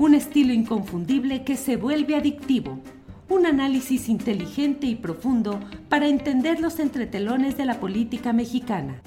un 0.00 0.14
estilo 0.14 0.54
inconfundible 0.54 1.44
que 1.44 1.58
se 1.58 1.76
vuelve 1.76 2.16
adictivo. 2.16 2.82
Un 3.28 3.44
análisis 3.44 4.08
inteligente 4.08 4.86
y 4.86 4.94
profundo 4.94 5.60
para 5.90 6.08
entender 6.08 6.58
los 6.58 6.80
entretelones 6.80 7.58
de 7.58 7.66
la 7.66 7.78
política 7.80 8.32
mexicana. 8.32 9.02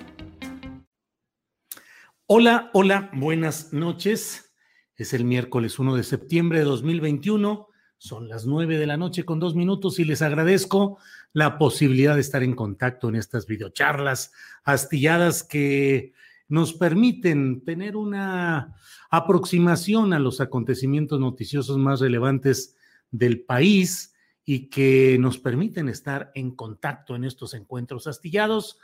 Hola, 2.28 2.70
hola, 2.74 3.10
buenas 3.12 3.74
noches. 3.74 4.54
Es 4.96 5.16
el 5.16 5.26
miércoles 5.26 5.80
1 5.80 5.96
de 5.96 6.04
septiembre 6.04 6.60
de 6.60 6.66
2021. 6.66 7.70
Son 7.98 8.30
las 8.30 8.46
9 8.46 8.78
de 8.78 8.86
la 8.86 8.96
noche 8.96 9.26
con 9.26 9.40
dos 9.40 9.56
minutos 9.56 9.98
y 9.98 10.06
les 10.06 10.22
agradezco 10.22 11.00
la 11.32 11.58
posibilidad 11.58 12.14
de 12.14 12.22
estar 12.22 12.44
en 12.44 12.54
contacto 12.54 13.10
en 13.10 13.16
estas 13.16 13.48
videocharlas 13.48 14.32
astilladas 14.64 15.42
que 15.42 16.14
nos 16.48 16.74
permiten 16.74 17.64
tener 17.64 17.96
una 17.96 18.76
aproximación 19.10 20.14
a 20.14 20.20
los 20.20 20.42
acontecimientos 20.42 21.20
noticiosos 21.20 21.78
más 21.78 22.00
relevantes 22.00 22.76
del 23.12 23.42
país 23.42 24.14
y 24.46 24.70
que 24.70 25.18
nos 25.20 25.38
permiten 25.38 25.90
estar 25.90 26.32
en 26.36 26.52
contacto 26.52 27.16
en 27.16 27.24
estos 27.24 27.54
encuentros 27.54 28.08
astillados. 28.08 28.80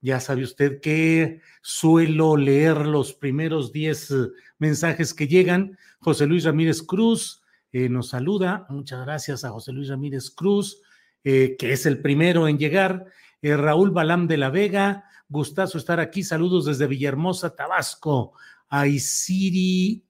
Ya 0.00 0.20
sabe 0.20 0.44
usted 0.44 0.80
que 0.80 1.40
suelo 1.60 2.36
leer 2.36 2.86
los 2.86 3.14
primeros 3.14 3.72
10 3.72 4.12
mensajes 4.58 5.14
que 5.14 5.26
llegan. 5.26 5.76
José 5.98 6.26
Luis 6.26 6.44
Ramírez 6.44 6.82
Cruz 6.82 7.42
eh, 7.72 7.88
nos 7.88 8.10
saluda. 8.10 8.66
Muchas 8.68 9.04
gracias 9.04 9.44
a 9.44 9.50
José 9.50 9.72
Luis 9.72 9.88
Ramírez 9.88 10.30
Cruz, 10.30 10.80
eh, 11.24 11.56
que 11.58 11.72
es 11.72 11.84
el 11.86 12.00
primero 12.00 12.46
en 12.46 12.58
llegar. 12.58 13.06
Eh, 13.42 13.56
Raúl 13.56 13.90
Balam 13.90 14.28
de 14.28 14.36
la 14.36 14.50
Vega, 14.50 15.04
gustazo 15.28 15.78
estar 15.78 16.00
aquí. 16.00 16.22
Saludos 16.22 16.66
desde 16.66 16.86
Villahermosa, 16.86 17.54
Tabasco. 17.54 18.32
A 18.68 18.86
Isiri, 18.86 20.04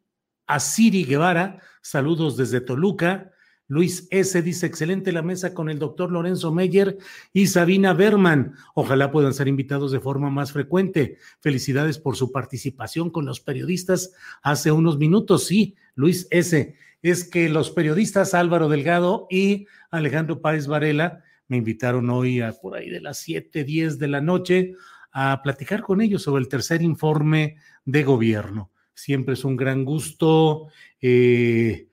a 0.47 0.59
Siri 0.59 1.05
Guevara, 1.05 1.61
saludos 1.81 2.37
desde 2.37 2.61
Toluca. 2.61 3.33
Luis 3.71 4.09
S. 4.11 4.41
dice, 4.41 4.65
excelente 4.65 5.13
la 5.13 5.21
mesa 5.21 5.53
con 5.53 5.69
el 5.69 5.79
doctor 5.79 6.11
Lorenzo 6.11 6.53
Meyer 6.53 6.97
y 7.35 7.49
Sabina 7.49 7.93
Berman. 7.93 8.55
Ojalá 8.75 9.13
puedan 9.13 9.35
ser 9.35 9.47
invitados 9.47 9.93
de 9.93 10.01
forma 10.01 10.31
más 10.31 10.53
frecuente. 10.53 11.19
Felicidades 11.41 11.99
por 11.99 12.17
su 12.17 12.33
participación 12.33 13.11
con 13.11 13.27
los 13.27 13.41
periodistas 13.41 14.15
hace 14.43 14.73
unos 14.73 14.97
minutos. 14.97 15.47
Sí, 15.47 15.77
Luis 15.95 16.27
S. 16.31 16.75
Es 17.03 17.25
que 17.25 17.51
los 17.51 17.71
periodistas 17.71 18.33
Álvaro 18.33 18.71
Delgado 18.71 19.27
y 19.31 19.67
Alejandro 19.91 20.41
Páez 20.41 20.67
Varela 20.67 21.23
me 21.47 21.59
invitaron 21.59 22.09
hoy 22.09 22.41
a 22.41 22.53
por 22.53 22.75
ahí 22.75 22.89
de 22.89 23.03
las 23.03 23.19
7, 23.19 23.65
10 23.65 23.99
de 23.99 24.09
la 24.09 24.23
noche 24.23 24.75
a 25.21 25.43
platicar 25.43 25.83
con 25.83 26.01
ellos 26.01 26.23
sobre 26.23 26.43
el 26.43 26.49
tercer 26.49 26.81
informe 26.81 27.57
de 27.85 28.05
gobierno. 28.05 28.71
Siempre 28.95 29.35
es 29.35 29.45
un 29.45 29.57
gran 29.57 29.85
gusto. 29.85 30.69
Eh, 31.01 31.89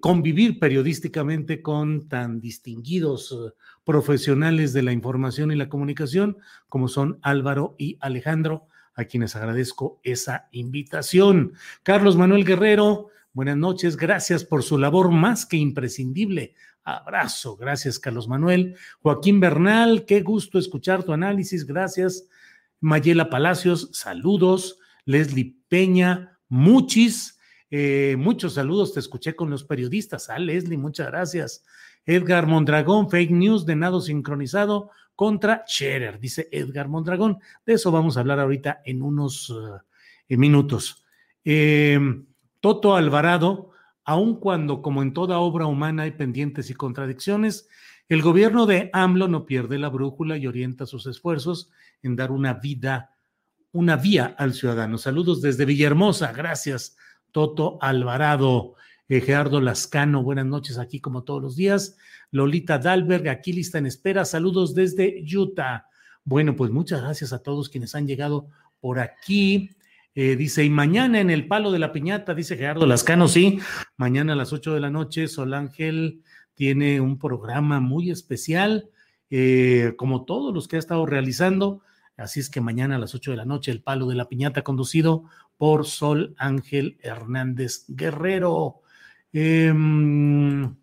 convivir 0.00 0.58
periodísticamente 0.58 1.60
con 1.60 2.08
tan 2.08 2.40
distinguidos 2.40 3.32
eh, 3.32 3.52
profesionales 3.84 4.72
de 4.72 4.82
la 4.82 4.92
información 4.92 5.52
y 5.52 5.56
la 5.56 5.68
comunicación 5.68 6.38
como 6.70 6.88
son 6.88 7.18
Álvaro 7.20 7.74
y 7.76 7.98
Alejandro, 8.00 8.68
a 8.94 9.04
quienes 9.04 9.36
agradezco 9.36 10.00
esa 10.02 10.48
invitación. 10.50 11.52
Carlos 11.82 12.16
Manuel 12.16 12.46
Guerrero, 12.46 13.08
buenas 13.34 13.58
noches, 13.58 13.98
gracias 13.98 14.42
por 14.42 14.62
su 14.62 14.78
labor 14.78 15.10
más 15.10 15.44
que 15.44 15.58
imprescindible. 15.58 16.54
Abrazo, 16.82 17.56
gracias 17.56 17.98
Carlos 17.98 18.26
Manuel. 18.26 18.76
Joaquín 19.00 19.38
Bernal, 19.38 20.06
qué 20.06 20.22
gusto 20.22 20.58
escuchar 20.58 21.02
tu 21.02 21.12
análisis, 21.12 21.66
gracias. 21.66 22.26
Mayela 22.80 23.30
Palacios, 23.30 23.90
saludos. 23.92 24.78
Leslie 25.04 25.56
Peña, 25.68 26.38
muchis. 26.48 27.38
Eh, 27.70 28.16
muchos 28.18 28.54
saludos, 28.54 28.94
te 28.94 29.00
escuché 29.00 29.36
con 29.36 29.50
los 29.50 29.64
periodistas. 29.64 30.28
Ah, 30.28 30.38
Leslie, 30.38 30.76
muchas 30.76 31.06
gracias. 31.08 31.64
Edgar 32.04 32.46
Mondragón, 32.46 33.10
fake 33.10 33.30
news 33.30 33.66
de 33.66 33.76
nado 33.76 34.00
sincronizado 34.00 34.90
contra 35.14 35.64
Scherer, 35.66 36.18
dice 36.18 36.48
Edgar 36.50 36.88
Mondragón. 36.88 37.38
De 37.66 37.74
eso 37.74 37.90
vamos 37.90 38.16
a 38.16 38.20
hablar 38.20 38.40
ahorita 38.40 38.80
en 38.84 39.02
unos 39.02 39.54
eh, 40.28 40.36
minutos. 40.36 41.04
Em, 41.44 42.26
Toto 42.60 42.96
Alvarado, 42.96 43.70
aun 44.04 44.40
cuando 44.40 44.82
como 44.82 45.02
en 45.02 45.12
toda 45.12 45.38
obra 45.38 45.66
humana 45.66 46.04
hay 46.04 46.12
pendientes 46.12 46.70
y 46.70 46.74
contradicciones, 46.74 47.68
el 48.10 48.22
gobierno 48.22 48.66
de 48.66 48.90
AMLO 48.92 49.28
no 49.28 49.46
pierde 49.46 49.78
la 49.78 49.88
brújula 49.88 50.36
y 50.36 50.48
orienta 50.48 50.84
sus 50.84 51.06
esfuerzos 51.06 51.70
en 52.02 52.16
dar 52.16 52.32
una 52.32 52.54
vida, 52.54 53.14
una 53.70 53.94
vía 53.94 54.34
al 54.36 54.52
ciudadano. 54.52 54.98
Saludos 54.98 55.40
desde 55.40 55.64
Villahermosa, 55.64 56.32
gracias 56.32 56.96
Toto 57.30 57.78
Alvarado, 57.80 58.74
eh, 59.08 59.20
Gerardo 59.20 59.60
Lascano, 59.60 60.24
buenas 60.24 60.46
noches 60.46 60.76
aquí 60.76 60.98
como 60.98 61.22
todos 61.22 61.40
los 61.40 61.54
días. 61.54 61.96
Lolita 62.32 62.80
Dalberg, 62.80 63.28
aquí 63.28 63.52
lista 63.52 63.78
en 63.78 63.86
espera, 63.86 64.24
saludos 64.24 64.74
desde 64.74 65.24
Utah. 65.32 65.86
Bueno, 66.24 66.56
pues 66.56 66.72
muchas 66.72 67.02
gracias 67.02 67.32
a 67.32 67.44
todos 67.44 67.68
quienes 67.68 67.94
han 67.94 68.08
llegado 68.08 68.48
por 68.80 68.98
aquí. 68.98 69.70
Eh, 70.16 70.34
dice, 70.34 70.64
y 70.64 70.70
mañana 70.70 71.20
en 71.20 71.30
el 71.30 71.46
palo 71.46 71.70
de 71.70 71.78
la 71.78 71.92
piñata, 71.92 72.34
dice 72.34 72.56
Gerardo 72.56 72.86
Lascano, 72.86 73.28
sí, 73.28 73.60
mañana 73.96 74.32
a 74.32 74.36
las 74.36 74.52
8 74.52 74.74
de 74.74 74.80
la 74.80 74.90
noche, 74.90 75.28
Sol 75.28 75.54
Ángel 75.54 76.24
tiene 76.60 77.00
un 77.00 77.18
programa 77.18 77.80
muy 77.80 78.10
especial, 78.10 78.90
eh, 79.30 79.94
como 79.96 80.26
todos 80.26 80.52
los 80.52 80.68
que 80.68 80.76
ha 80.76 80.78
estado 80.78 81.06
realizando. 81.06 81.80
Así 82.18 82.38
es 82.38 82.50
que 82.50 82.60
mañana 82.60 82.96
a 82.96 82.98
las 82.98 83.14
8 83.14 83.30
de 83.30 83.38
la 83.38 83.46
noche, 83.46 83.70
el 83.70 83.82
palo 83.82 84.06
de 84.08 84.14
la 84.14 84.28
piñata 84.28 84.60
conducido 84.60 85.24
por 85.56 85.86
Sol 85.86 86.34
Ángel 86.36 86.98
Hernández 87.00 87.86
Guerrero. 87.88 88.82
Em, 89.32 90.76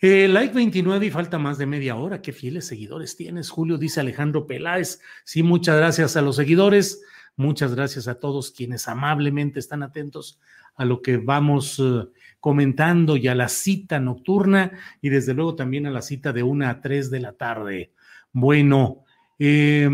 eh, 0.00 0.26
like 0.26 0.52
29 0.52 1.06
y 1.06 1.10
falta 1.10 1.38
más 1.38 1.56
de 1.56 1.66
media 1.66 1.94
hora. 1.94 2.20
Qué 2.20 2.32
fieles 2.32 2.66
seguidores 2.66 3.16
tienes, 3.16 3.50
Julio, 3.50 3.78
dice 3.78 4.00
Alejandro 4.00 4.48
Peláez. 4.48 4.98
Sí, 5.22 5.44
muchas 5.44 5.76
gracias 5.76 6.16
a 6.16 6.22
los 6.22 6.34
seguidores. 6.34 7.04
Muchas 7.36 7.72
gracias 7.76 8.08
a 8.08 8.18
todos 8.18 8.50
quienes 8.50 8.88
amablemente 8.88 9.60
están 9.60 9.84
atentos 9.84 10.40
a 10.76 10.84
lo 10.84 11.02
que 11.02 11.16
vamos 11.16 11.78
eh, 11.78 12.06
comentando 12.40 13.16
y 13.16 13.28
a 13.28 13.34
la 13.34 13.48
cita 13.48 14.00
nocturna 14.00 14.72
y 15.00 15.08
desde 15.08 15.34
luego 15.34 15.54
también 15.54 15.86
a 15.86 15.90
la 15.90 16.02
cita 16.02 16.32
de 16.32 16.42
una 16.42 16.70
a 16.70 16.80
tres 16.80 17.10
de 17.10 17.20
la 17.20 17.32
tarde. 17.32 17.92
Bueno, 18.32 19.04
eh, 19.38 19.88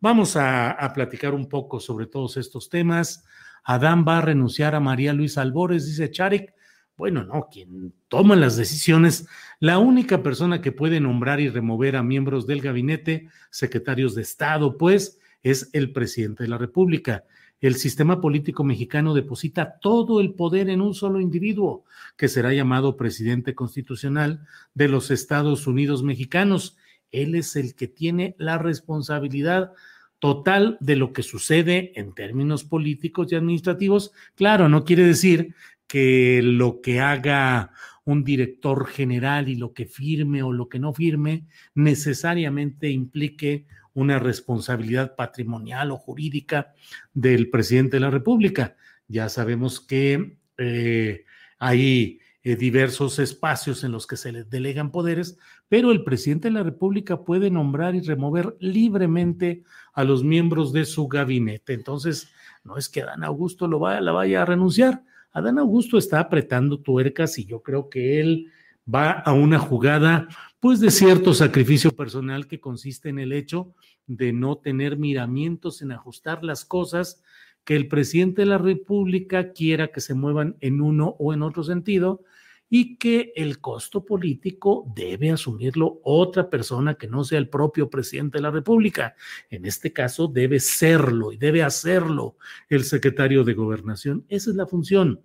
Vamos 0.00 0.36
a, 0.36 0.92
platicar 0.94 1.34
un 1.34 1.48
poco 1.48 1.80
sobre 1.80 2.06
todos 2.06 2.36
estos 2.36 2.68
temas. 2.68 3.24
Adán 3.64 4.04
va 4.06 4.18
a 4.18 4.20
renunciar 4.20 4.74
a 4.74 4.80
María 4.80 5.12
Luisa 5.12 5.40
Albores, 5.40 5.86
dice 5.86 6.10
Charek. 6.10 6.54
Bueno, 6.96 7.24
no, 7.24 7.48
quien 7.50 7.94
toma 8.08 8.36
las 8.36 8.56
decisiones, 8.56 9.26
la 9.58 9.78
única 9.78 10.22
persona 10.22 10.60
que 10.60 10.72
puede 10.72 11.00
nombrar 11.00 11.40
y 11.40 11.48
remover 11.48 11.96
a 11.96 12.02
miembros 12.02 12.46
del 12.46 12.60
gabinete, 12.60 13.28
secretarios 13.50 14.14
de 14.14 14.22
Estado, 14.22 14.78
pues, 14.78 15.18
es 15.42 15.70
el 15.72 15.92
presidente 15.92 16.44
de 16.44 16.50
la 16.50 16.58
República. 16.58 17.24
El 17.60 17.76
sistema 17.76 18.20
político 18.20 18.64
mexicano 18.64 19.14
deposita 19.14 19.78
todo 19.80 20.20
el 20.20 20.34
poder 20.34 20.68
en 20.68 20.82
un 20.82 20.94
solo 20.94 21.20
individuo, 21.20 21.84
que 22.16 22.28
será 22.28 22.52
llamado 22.52 22.96
presidente 22.96 23.54
constitucional 23.54 24.46
de 24.74 24.88
los 24.88 25.10
Estados 25.10 25.66
Unidos 25.66 26.02
mexicanos. 26.02 26.76
Él 27.12 27.34
es 27.34 27.56
el 27.56 27.74
que 27.74 27.88
tiene 27.88 28.34
la 28.38 28.58
responsabilidad 28.58 29.72
total 30.18 30.76
de 30.80 30.96
lo 30.96 31.12
que 31.12 31.22
sucede 31.22 31.92
en 31.98 32.14
términos 32.14 32.64
políticos 32.64 33.32
y 33.32 33.36
administrativos. 33.36 34.12
Claro, 34.34 34.68
no 34.68 34.84
quiere 34.84 35.04
decir 35.04 35.54
que 35.86 36.42
lo 36.42 36.80
que 36.80 37.00
haga 37.00 37.72
un 38.04 38.22
director 38.22 38.86
general 38.86 39.48
y 39.48 39.56
lo 39.56 39.72
que 39.72 39.86
firme 39.86 40.42
o 40.42 40.52
lo 40.52 40.68
que 40.68 40.78
no 40.78 40.92
firme 40.92 41.46
necesariamente 41.74 42.90
implique 42.90 43.66
una 43.96 44.18
responsabilidad 44.18 45.16
patrimonial 45.16 45.90
o 45.90 45.96
jurídica 45.96 46.74
del 47.14 47.48
presidente 47.48 47.96
de 47.96 48.00
la 48.00 48.10
República. 48.10 48.76
Ya 49.08 49.28
sabemos 49.30 49.80
que 49.80 50.36
eh, 50.58 51.24
hay 51.58 52.20
eh, 52.42 52.56
diversos 52.56 53.18
espacios 53.18 53.84
en 53.84 53.92
los 53.92 54.06
que 54.06 54.18
se 54.18 54.32
les 54.32 54.50
delegan 54.50 54.92
poderes, 54.92 55.38
pero 55.68 55.92
el 55.92 56.04
presidente 56.04 56.48
de 56.48 56.54
la 56.54 56.62
República 56.62 57.24
puede 57.24 57.50
nombrar 57.50 57.94
y 57.94 58.00
remover 58.00 58.54
libremente 58.60 59.64
a 59.94 60.04
los 60.04 60.22
miembros 60.22 60.74
de 60.74 60.84
su 60.84 61.08
gabinete. 61.08 61.72
Entonces, 61.72 62.30
no 62.64 62.76
es 62.76 62.90
que 62.90 63.00
Adán 63.00 63.24
Augusto 63.24 63.66
lo 63.66 63.78
vaya, 63.78 64.02
la 64.02 64.12
vaya 64.12 64.42
a 64.42 64.44
renunciar, 64.44 65.02
Adán 65.32 65.58
Augusto 65.58 65.96
está 65.96 66.20
apretando 66.20 66.80
tuercas 66.80 67.38
y 67.38 67.46
yo 67.46 67.62
creo 67.62 67.88
que 67.88 68.20
él 68.20 68.52
va 68.92 69.10
a 69.10 69.32
una 69.32 69.58
jugada 69.58 70.28
pues 70.66 70.80
de 70.80 70.90
cierto 70.90 71.32
sacrificio 71.32 71.94
personal 71.94 72.48
que 72.48 72.58
consiste 72.58 73.08
en 73.08 73.20
el 73.20 73.32
hecho 73.32 73.72
de 74.08 74.32
no 74.32 74.58
tener 74.58 74.96
miramientos 74.96 75.80
en 75.80 75.92
ajustar 75.92 76.42
las 76.42 76.64
cosas 76.64 77.22
que 77.62 77.76
el 77.76 77.86
presidente 77.86 78.42
de 78.42 78.46
la 78.46 78.58
República 78.58 79.52
quiera 79.52 79.92
que 79.92 80.00
se 80.00 80.14
muevan 80.14 80.56
en 80.58 80.80
uno 80.80 81.14
o 81.20 81.32
en 81.32 81.42
otro 81.42 81.62
sentido 81.62 82.24
y 82.68 82.96
que 82.96 83.32
el 83.36 83.60
costo 83.60 84.04
político 84.04 84.92
debe 84.96 85.30
asumirlo 85.30 86.00
otra 86.02 86.50
persona 86.50 86.96
que 86.96 87.06
no 87.06 87.22
sea 87.22 87.38
el 87.38 87.48
propio 87.48 87.88
presidente 87.88 88.38
de 88.38 88.42
la 88.42 88.50
República. 88.50 89.14
En 89.50 89.66
este 89.66 89.92
caso 89.92 90.26
debe 90.26 90.58
serlo 90.58 91.30
y 91.30 91.36
debe 91.36 91.62
hacerlo 91.62 92.38
el 92.68 92.82
secretario 92.82 93.44
de 93.44 93.54
gobernación. 93.54 94.24
Esa 94.28 94.50
es 94.50 94.56
la 94.56 94.66
función. 94.66 95.20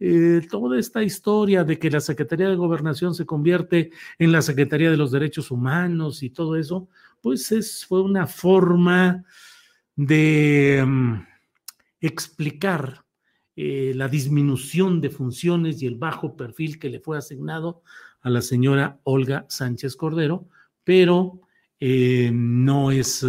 Eh, 0.00 0.46
toda 0.48 0.78
esta 0.78 1.02
historia 1.02 1.64
de 1.64 1.78
que 1.78 1.90
la 1.90 2.00
Secretaría 2.00 2.48
de 2.48 2.54
Gobernación 2.54 3.14
se 3.14 3.26
convierte 3.26 3.90
en 4.18 4.30
la 4.30 4.42
Secretaría 4.42 4.90
de 4.90 4.96
los 4.96 5.10
Derechos 5.10 5.50
Humanos 5.50 6.22
y 6.22 6.30
todo 6.30 6.54
eso, 6.54 6.88
pues 7.20 7.50
es, 7.50 7.84
fue 7.84 8.02
una 8.02 8.28
forma 8.28 9.24
de 9.96 10.84
mm, 10.86 11.26
explicar 12.00 13.04
eh, 13.56 13.92
la 13.96 14.06
disminución 14.06 15.00
de 15.00 15.10
funciones 15.10 15.82
y 15.82 15.86
el 15.86 15.96
bajo 15.96 16.36
perfil 16.36 16.78
que 16.78 16.90
le 16.90 17.00
fue 17.00 17.18
asignado 17.18 17.82
a 18.20 18.30
la 18.30 18.40
señora 18.40 19.00
Olga 19.02 19.46
Sánchez 19.48 19.96
Cordero, 19.96 20.48
pero 20.84 21.40
eh, 21.80 22.30
no 22.32 22.92
es 22.92 23.26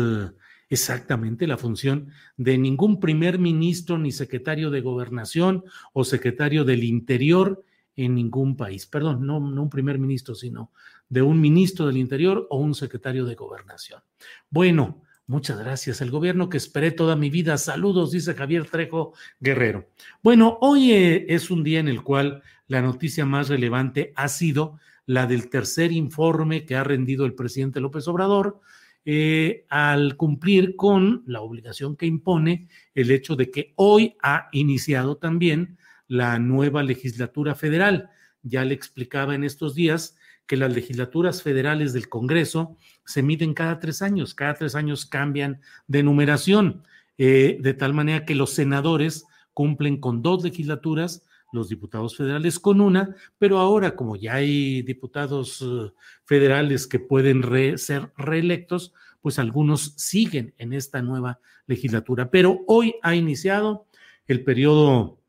exactamente 0.70 1.48
la 1.48 1.58
función 1.58 2.10
de 2.38 2.58
ningún 2.58 3.00
primer 3.00 3.40
ministro 3.40 3.98
ni 3.98 4.12
secretario 4.12 4.70
de 4.70 4.82
gobernación 4.82 5.64
o 5.94 6.04
secretario 6.04 6.64
del 6.64 6.84
interior 6.84 7.64
en 7.96 8.16
ningún 8.16 8.56
país. 8.56 8.86
Perdón, 8.86 9.26
no, 9.26 9.38
un 9.38 9.70
primer 9.70 10.00
ministro, 10.00 10.36
sino 10.36 10.72
de 11.10 11.22
un 11.22 11.42
ministro 11.42 11.88
del 11.88 11.98
interior 11.98 12.48
o 12.50 12.58
un 12.58 12.76
secretario 12.76 13.26
de 13.26 13.36
gobernación. 13.36 14.02
Bueno, 14.50 15.04
Muchas 15.30 15.60
gracias. 15.60 16.02
El 16.02 16.10
gobierno 16.10 16.50
que 16.50 16.58
esperé 16.58 16.90
toda 16.90 17.16
mi 17.16 17.30
vida. 17.30 17.56
Saludos, 17.60 18.10
dice 18.10 18.34
Javier 18.34 18.66
Trejo 18.66 19.14
Guerrero. 19.40 19.88
Bueno, 20.24 20.58
hoy 20.60 20.92
eh, 20.92 21.28
es 21.30 21.52
un 21.52 21.64
día 21.64 21.80
en 21.80 21.88
el 21.88 22.02
cual 22.02 22.42
la 22.66 22.82
noticia 22.82 23.28
más 23.28 23.48
relevante 23.48 24.12
ha 24.16 24.28
sido 24.28 24.80
la 25.06 25.28
del 25.28 25.48
tercer 25.52 25.92
informe 25.92 26.66
que 26.66 26.76
ha 26.76 26.84
rendido 26.84 27.28
el 27.28 27.36
presidente 27.36 27.80
López 27.80 28.08
Obrador 28.08 28.60
eh, 29.06 29.66
al 29.70 30.18
cumplir 30.18 30.76
con 30.76 31.24
la 31.26 31.42
obligación 31.42 31.96
que 31.96 32.06
impone 32.06 32.68
el 32.94 33.12
hecho 33.12 33.36
de 33.36 33.50
que 33.50 33.74
hoy 33.76 34.16
ha 34.22 34.50
iniciado 34.52 35.18
también 35.18 35.78
la 36.08 36.40
nueva 36.40 36.84
legislatura 36.84 37.56
federal. 37.56 38.10
Ya 38.44 38.66
le 38.66 38.74
explicaba 38.74 39.36
en 39.36 39.44
estos 39.44 39.76
días 39.76 40.18
que 40.48 40.58
las 40.58 40.74
legislaturas 40.74 41.44
federales 41.44 41.94
del 41.94 42.10
Congreso 42.10 42.76
se 43.06 43.22
miden 43.22 43.54
cada 43.54 43.80
tres 43.80 44.02
años, 44.02 44.34
cada 44.34 44.56
tres 44.56 44.76
años 44.76 45.06
cambian 45.06 45.62
de 45.88 46.04
numeración, 46.04 46.84
eh, 47.18 47.58
de 47.62 47.74
tal 47.74 47.94
manera 47.94 48.26
que 48.26 48.36
los 48.36 48.50
senadores 48.52 49.26
cumplen 49.54 49.98
con 49.98 50.22
dos 50.22 50.44
legislaturas, 50.44 51.24
los 51.52 51.70
diputados 51.70 52.16
federales 52.16 52.60
con 52.60 52.82
una, 52.82 53.16
pero 53.38 53.60
ahora 53.60 53.96
como 53.96 54.16
ya 54.16 54.36
hay 54.36 54.82
diputados 54.82 55.62
eh, 55.62 55.92
federales 56.26 56.88
que 56.88 57.00
pueden 57.00 57.44
ser 57.78 58.12
reelectos, 58.18 58.94
pues 59.22 59.40
algunos 59.40 59.94
siguen 59.98 60.54
en 60.58 60.74
esta 60.74 61.02
nueva 61.02 61.40
legislatura. 61.68 62.32
Pero 62.32 62.62
hoy 62.68 62.96
ha 63.02 63.16
iniciado 63.16 63.88
el 64.28 64.44
periodo 64.44 65.20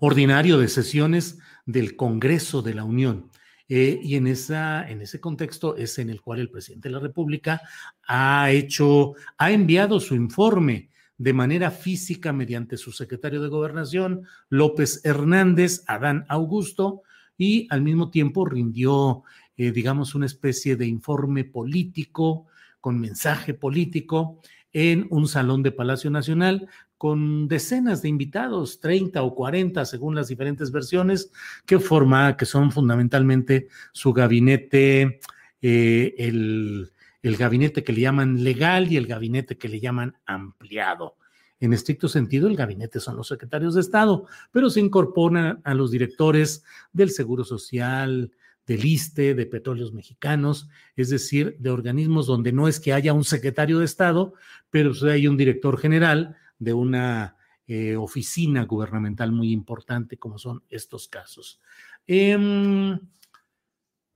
ordinario 0.00 0.58
de 0.58 0.68
sesiones 0.68 1.38
del 1.66 1.96
Congreso 1.96 2.62
de 2.62 2.74
la 2.74 2.84
Unión. 2.84 3.30
Eh, 3.68 4.00
y 4.02 4.16
en, 4.16 4.26
esa, 4.26 4.88
en 4.88 5.00
ese 5.00 5.20
contexto 5.20 5.76
es 5.76 5.98
en 5.98 6.10
el 6.10 6.20
cual 6.20 6.40
el 6.40 6.50
presidente 6.50 6.88
de 6.88 6.94
la 6.94 7.00
República 7.00 7.62
ha 8.06 8.50
hecho, 8.50 9.14
ha 9.38 9.50
enviado 9.50 10.00
su 10.00 10.14
informe 10.14 10.90
de 11.18 11.32
manera 11.32 11.70
física 11.70 12.32
mediante 12.32 12.76
su 12.76 12.92
secretario 12.92 13.42
de 13.42 13.48
Gobernación, 13.48 14.22
López 14.48 15.00
Hernández, 15.04 15.84
Adán 15.86 16.24
Augusto, 16.28 17.02
y 17.36 17.66
al 17.70 17.82
mismo 17.82 18.10
tiempo 18.10 18.44
rindió, 18.44 19.22
eh, 19.56 19.72
digamos, 19.72 20.14
una 20.14 20.26
especie 20.26 20.76
de 20.76 20.86
informe 20.86 21.44
político 21.44 22.46
con 22.80 23.00
mensaje 23.00 23.54
político 23.54 24.40
en 24.72 25.06
un 25.10 25.28
salón 25.28 25.62
de 25.62 25.72
Palacio 25.72 26.10
Nacional 26.10 26.68
con 27.02 27.48
decenas 27.48 28.00
de 28.00 28.08
invitados, 28.08 28.78
30 28.78 29.22
o 29.22 29.34
40 29.34 29.84
según 29.84 30.14
las 30.14 30.28
diferentes 30.28 30.70
versiones, 30.70 31.32
que 31.66 31.80
forma, 31.80 32.36
que 32.36 32.46
son 32.46 32.70
fundamentalmente 32.70 33.66
su 33.92 34.12
gabinete, 34.12 35.18
eh, 35.60 36.14
el, 36.16 36.92
el 37.22 37.36
gabinete 37.36 37.84
que 37.84 37.92
le 37.92 38.00
llaman 38.00 38.42
legal 38.42 38.90
y 38.90 38.96
el 38.96 39.06
gabinete 39.06 39.56
que 39.56 39.68
le 39.68 39.80
llaman 39.80 40.16
ampliado. 40.26 41.16
En 41.60 41.72
estricto 41.72 42.08
sentido, 42.08 42.48
el 42.48 42.56
gabinete 42.56 42.98
son 42.98 43.16
los 43.16 43.28
secretarios 43.28 43.74
de 43.74 43.80
Estado, 43.80 44.26
pero 44.50 44.68
se 44.68 44.80
incorporan 44.80 45.60
a 45.62 45.74
los 45.74 45.92
directores 45.92 46.64
del 46.92 47.10
Seguro 47.10 47.44
Social, 47.44 48.32
del 48.66 48.84
ISTE, 48.84 49.34
de 49.34 49.46
Petróleos 49.46 49.92
Mexicanos, 49.92 50.68
es 50.96 51.10
decir, 51.10 51.56
de 51.58 51.70
organismos 51.70 52.26
donde 52.26 52.52
no 52.52 52.66
es 52.68 52.80
que 52.80 52.92
haya 52.92 53.12
un 53.12 53.24
secretario 53.24 53.78
de 53.78 53.84
Estado, 53.84 54.34
pero 54.70 54.92
hay 55.08 55.28
un 55.28 55.36
director 55.36 55.78
general 55.78 56.36
de 56.58 56.72
una 56.72 57.36
eh, 57.68 57.96
oficina 57.96 58.64
gubernamental 58.64 59.30
muy 59.32 59.52
importante 59.52 60.16
como 60.16 60.38
son 60.38 60.62
estos 60.68 61.08
casos. 61.08 61.60
Em, 62.06 62.98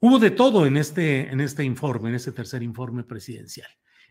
hubo 0.01 0.19
de 0.19 0.31
todo 0.31 0.67
en 0.67 0.77
este, 0.77 1.31
en 1.31 1.41
este 1.41 1.65
informe, 1.65 2.11
en 2.11 2.15
este 2.15 2.33
tercer 2.33 2.63
informe 2.63 3.05
presidencial. 3.05 3.69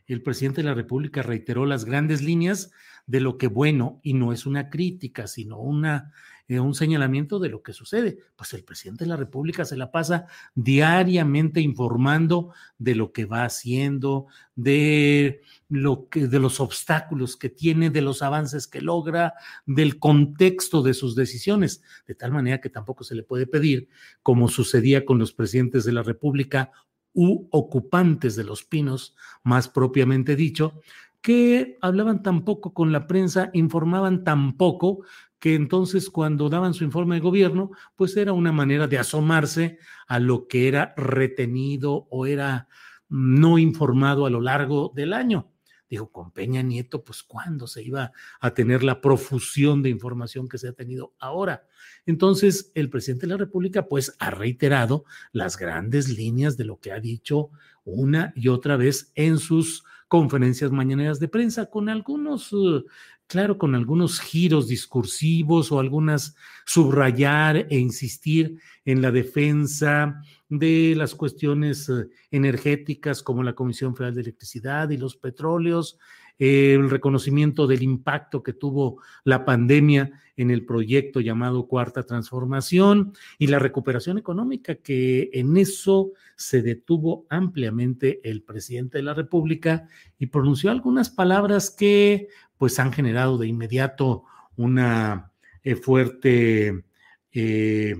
El 0.07 0.21
presidente 0.21 0.61
de 0.61 0.67
la 0.67 0.75
República 0.75 1.23
reiteró 1.23 1.65
las 1.65 1.85
grandes 1.85 2.21
líneas 2.21 2.71
de 3.07 3.21
lo 3.21 3.37
que 3.37 3.47
bueno, 3.47 3.99
y 4.03 4.13
no 4.13 4.33
es 4.33 4.45
una 4.45 4.69
crítica, 4.69 5.27
sino 5.27 5.59
una 5.59 6.11
eh, 6.47 6.59
un 6.59 6.75
señalamiento 6.75 7.39
de 7.39 7.49
lo 7.49 7.63
que 7.63 7.73
sucede. 7.73 8.19
Pues 8.35 8.53
el 8.53 8.63
presidente 8.63 9.03
de 9.03 9.09
la 9.09 9.15
República 9.15 9.65
se 9.65 9.77
la 9.77 9.91
pasa 9.91 10.27
diariamente 10.53 11.59
informando 11.59 12.53
de 12.77 12.93
lo 12.93 13.11
que 13.11 13.25
va 13.25 13.45
haciendo, 13.45 14.27
de 14.53 15.41
lo 15.67 16.09
que, 16.09 16.27
de 16.27 16.39
los 16.39 16.59
obstáculos 16.59 17.37
que 17.37 17.49
tiene, 17.49 17.89
de 17.89 18.01
los 18.01 18.21
avances 18.21 18.67
que 18.67 18.81
logra, 18.81 19.33
del 19.65 19.99
contexto 19.99 20.81
de 20.81 20.93
sus 20.93 21.15
decisiones, 21.15 21.81
de 22.07 22.15
tal 22.15 22.31
manera 22.31 22.61
que 22.61 22.69
tampoco 22.69 23.03
se 23.03 23.15
le 23.15 23.23
puede 23.23 23.47
pedir, 23.47 23.89
como 24.21 24.47
sucedía 24.47 25.05
con 25.05 25.17
los 25.17 25.33
presidentes 25.33 25.85
de 25.85 25.93
la 25.93 26.03
República 26.03 26.71
u 27.13 27.47
ocupantes 27.51 28.35
de 28.35 28.43
los 28.43 28.63
pinos, 28.63 29.15
más 29.43 29.67
propiamente 29.67 30.35
dicho, 30.35 30.81
que 31.21 31.77
hablaban 31.81 32.21
tan 32.21 32.45
poco 32.45 32.73
con 32.73 32.91
la 32.91 33.07
prensa, 33.07 33.49
informaban 33.53 34.23
tan 34.23 34.57
poco, 34.57 35.03
que 35.39 35.55
entonces 35.55 36.09
cuando 36.09 36.49
daban 36.49 36.73
su 36.73 36.83
informe 36.83 37.15
de 37.15 37.21
gobierno, 37.21 37.71
pues 37.95 38.15
era 38.17 38.33
una 38.33 38.51
manera 38.51 38.87
de 38.87 38.99
asomarse 38.99 39.79
a 40.07 40.19
lo 40.19 40.47
que 40.47 40.67
era 40.67 40.93
retenido 40.97 42.07
o 42.09 42.25
era 42.25 42.67
no 43.09 43.57
informado 43.57 44.25
a 44.25 44.29
lo 44.29 44.41
largo 44.41 44.91
del 44.95 45.13
año. 45.13 45.54
Dijo, 45.89 46.11
con 46.11 46.31
Peña 46.31 46.61
Nieto, 46.61 47.03
pues 47.03 47.23
cuándo 47.23 47.67
se 47.67 47.83
iba 47.83 48.11
a 48.39 48.53
tener 48.53 48.83
la 48.83 49.01
profusión 49.01 49.83
de 49.83 49.89
información 49.89 50.47
que 50.47 50.57
se 50.57 50.69
ha 50.69 50.73
tenido 50.73 51.13
ahora. 51.19 51.67
Entonces, 52.05 52.71
el 52.75 52.89
presidente 52.89 53.27
de 53.27 53.33
la 53.33 53.37
República, 53.37 53.87
pues, 53.87 54.15
ha 54.19 54.29
reiterado 54.31 55.05
las 55.31 55.57
grandes 55.57 56.09
líneas 56.09 56.57
de 56.57 56.65
lo 56.65 56.79
que 56.79 56.91
ha 56.91 56.99
dicho 56.99 57.51
una 57.83 58.33
y 58.35 58.47
otra 58.47 58.77
vez 58.77 59.11
en 59.15 59.37
sus 59.37 59.83
conferencias 60.07 60.71
mañaneras 60.71 61.19
de 61.19 61.27
prensa 61.27 61.65
con 61.67 61.89
algunos, 61.89 62.51
eh, 62.53 62.83
claro, 63.27 63.57
con 63.57 63.75
algunos 63.75 64.19
giros 64.19 64.67
discursivos 64.67 65.71
o 65.71 65.79
algunas 65.79 66.35
subrayar 66.65 67.67
e 67.69 67.77
insistir 67.77 68.59
en 68.85 69.01
la 69.01 69.11
defensa 69.11 70.21
de 70.49 70.93
las 70.95 71.15
cuestiones 71.15 71.89
eh, 71.89 72.07
energéticas 72.31 73.23
como 73.23 73.43
la 73.43 73.53
Comisión 73.53 73.95
Federal 73.95 74.15
de 74.15 74.21
Electricidad 74.21 74.89
y 74.89 74.97
los 74.97 75.15
petróleos, 75.15 75.97
el 76.37 76.89
reconocimiento 76.89 77.65
del 77.65 77.81
impacto 77.81 78.43
que 78.43 78.53
tuvo 78.53 79.01
la 79.23 79.45
pandemia 79.45 80.11
en 80.35 80.51
el 80.51 80.65
proyecto 80.65 81.21
llamado 81.21 81.67
Cuarta 81.67 82.03
Transformación 82.03 83.13
y 83.39 83.47
la 83.47 83.59
recuperación 83.59 84.17
económica, 84.17 84.75
que 84.75 85.29
en 85.33 85.55
eso 85.55 86.11
se 86.35 86.61
detuvo 86.61 87.25
ampliamente 87.29 88.19
el 88.29 88.43
presidente 88.43 88.97
de 88.97 89.03
la 89.03 89.13
República 89.13 89.87
y 90.19 90.25
pronunció 90.25 90.71
algunas 90.71 91.09
palabras 91.09 91.69
que 91.69 92.27
pues 92.57 92.79
han 92.79 92.93
generado 92.93 93.37
de 93.37 93.47
inmediato 93.47 94.23
una 94.55 95.31
eh, 95.63 95.75
fuerte 95.75 96.85
eh, 97.31 97.95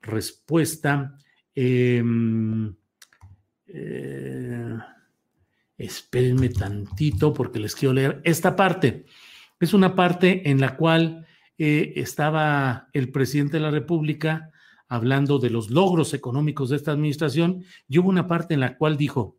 respuesta. 0.00 1.18
Em, 1.54 2.74
eh, 3.66 4.78
Espérenme 5.80 6.50
tantito 6.50 7.32
porque 7.32 7.58
les 7.58 7.74
quiero 7.74 7.94
leer 7.94 8.20
esta 8.22 8.54
parte. 8.54 9.06
Es 9.58 9.72
una 9.72 9.94
parte 9.94 10.50
en 10.50 10.60
la 10.60 10.76
cual 10.76 11.26
eh, 11.56 11.94
estaba 11.96 12.88
el 12.92 13.10
presidente 13.10 13.56
de 13.56 13.62
la 13.62 13.70
República 13.70 14.50
hablando 14.88 15.38
de 15.38 15.48
los 15.48 15.70
logros 15.70 16.12
económicos 16.12 16.68
de 16.68 16.76
esta 16.76 16.92
administración 16.92 17.64
y 17.88 17.98
hubo 17.98 18.10
una 18.10 18.28
parte 18.28 18.52
en 18.52 18.60
la 18.60 18.76
cual 18.76 18.98
dijo, 18.98 19.38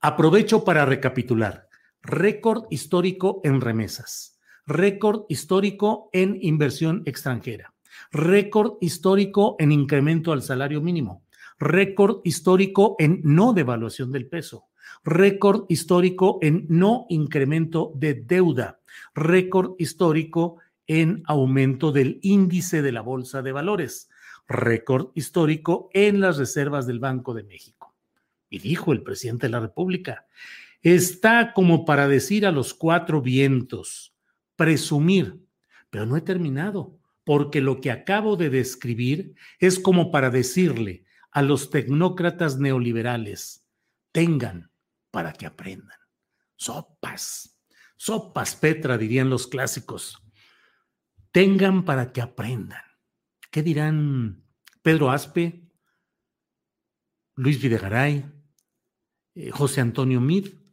aprovecho 0.00 0.64
para 0.64 0.86
recapitular, 0.86 1.68
récord 2.04 2.66
histórico 2.70 3.40
en 3.44 3.60
remesas, 3.62 4.38
récord 4.66 5.24
histórico 5.28 6.10
en 6.12 6.38
inversión 6.42 7.02
extranjera, 7.06 7.72
récord 8.12 8.74
histórico 8.82 9.56
en 9.58 9.72
incremento 9.72 10.32
al 10.32 10.42
salario 10.42 10.82
mínimo, 10.82 11.24
récord 11.58 12.20
histórico 12.24 12.96
en 12.98 13.20
no 13.24 13.54
devaluación 13.54 14.12
del 14.12 14.28
peso, 14.28 14.66
récord 15.02 15.64
histórico 15.68 16.38
en 16.42 16.66
no 16.68 17.06
incremento 17.08 17.92
de 17.94 18.14
deuda, 18.14 18.80
récord 19.14 19.74
histórico 19.78 20.58
en 20.86 21.22
aumento 21.26 21.90
del 21.90 22.18
índice 22.20 22.82
de 22.82 22.92
la 22.92 23.00
Bolsa 23.00 23.40
de 23.40 23.52
Valores, 23.52 24.10
récord 24.46 25.10
histórico 25.14 25.88
en 25.94 26.20
las 26.20 26.36
reservas 26.36 26.86
del 26.86 27.00
Banco 27.00 27.32
de 27.32 27.44
México. 27.44 27.94
Y 28.50 28.58
dijo 28.58 28.92
el 28.92 29.02
presidente 29.02 29.46
de 29.46 29.52
la 29.52 29.60
República, 29.60 30.26
está 30.84 31.54
como 31.54 31.86
para 31.86 32.06
decir 32.06 32.46
a 32.46 32.52
los 32.52 32.74
cuatro 32.74 33.22
vientos, 33.22 34.14
presumir, 34.54 35.42
pero 35.90 36.04
no 36.04 36.16
he 36.16 36.20
terminado, 36.20 37.00
porque 37.24 37.62
lo 37.62 37.80
que 37.80 37.90
acabo 37.90 38.36
de 38.36 38.50
describir 38.50 39.34
es 39.58 39.78
como 39.78 40.10
para 40.10 40.28
decirle 40.28 41.06
a 41.30 41.40
los 41.40 41.70
tecnócratas 41.70 42.58
neoliberales, 42.58 43.66
tengan 44.12 44.70
para 45.10 45.32
que 45.32 45.46
aprendan. 45.46 45.98
Sopas, 46.54 47.58
sopas 47.96 48.54
Petra, 48.54 48.98
dirían 48.98 49.30
los 49.30 49.46
clásicos. 49.46 50.22
Tengan 51.32 51.84
para 51.84 52.12
que 52.12 52.20
aprendan. 52.20 52.82
¿Qué 53.50 53.62
dirán 53.62 54.44
Pedro 54.82 55.10
Aspe, 55.10 55.66
Luis 57.36 57.60
Videgaray, 57.60 58.24
eh, 59.34 59.50
José 59.50 59.80
Antonio 59.80 60.20
Mid? 60.20 60.63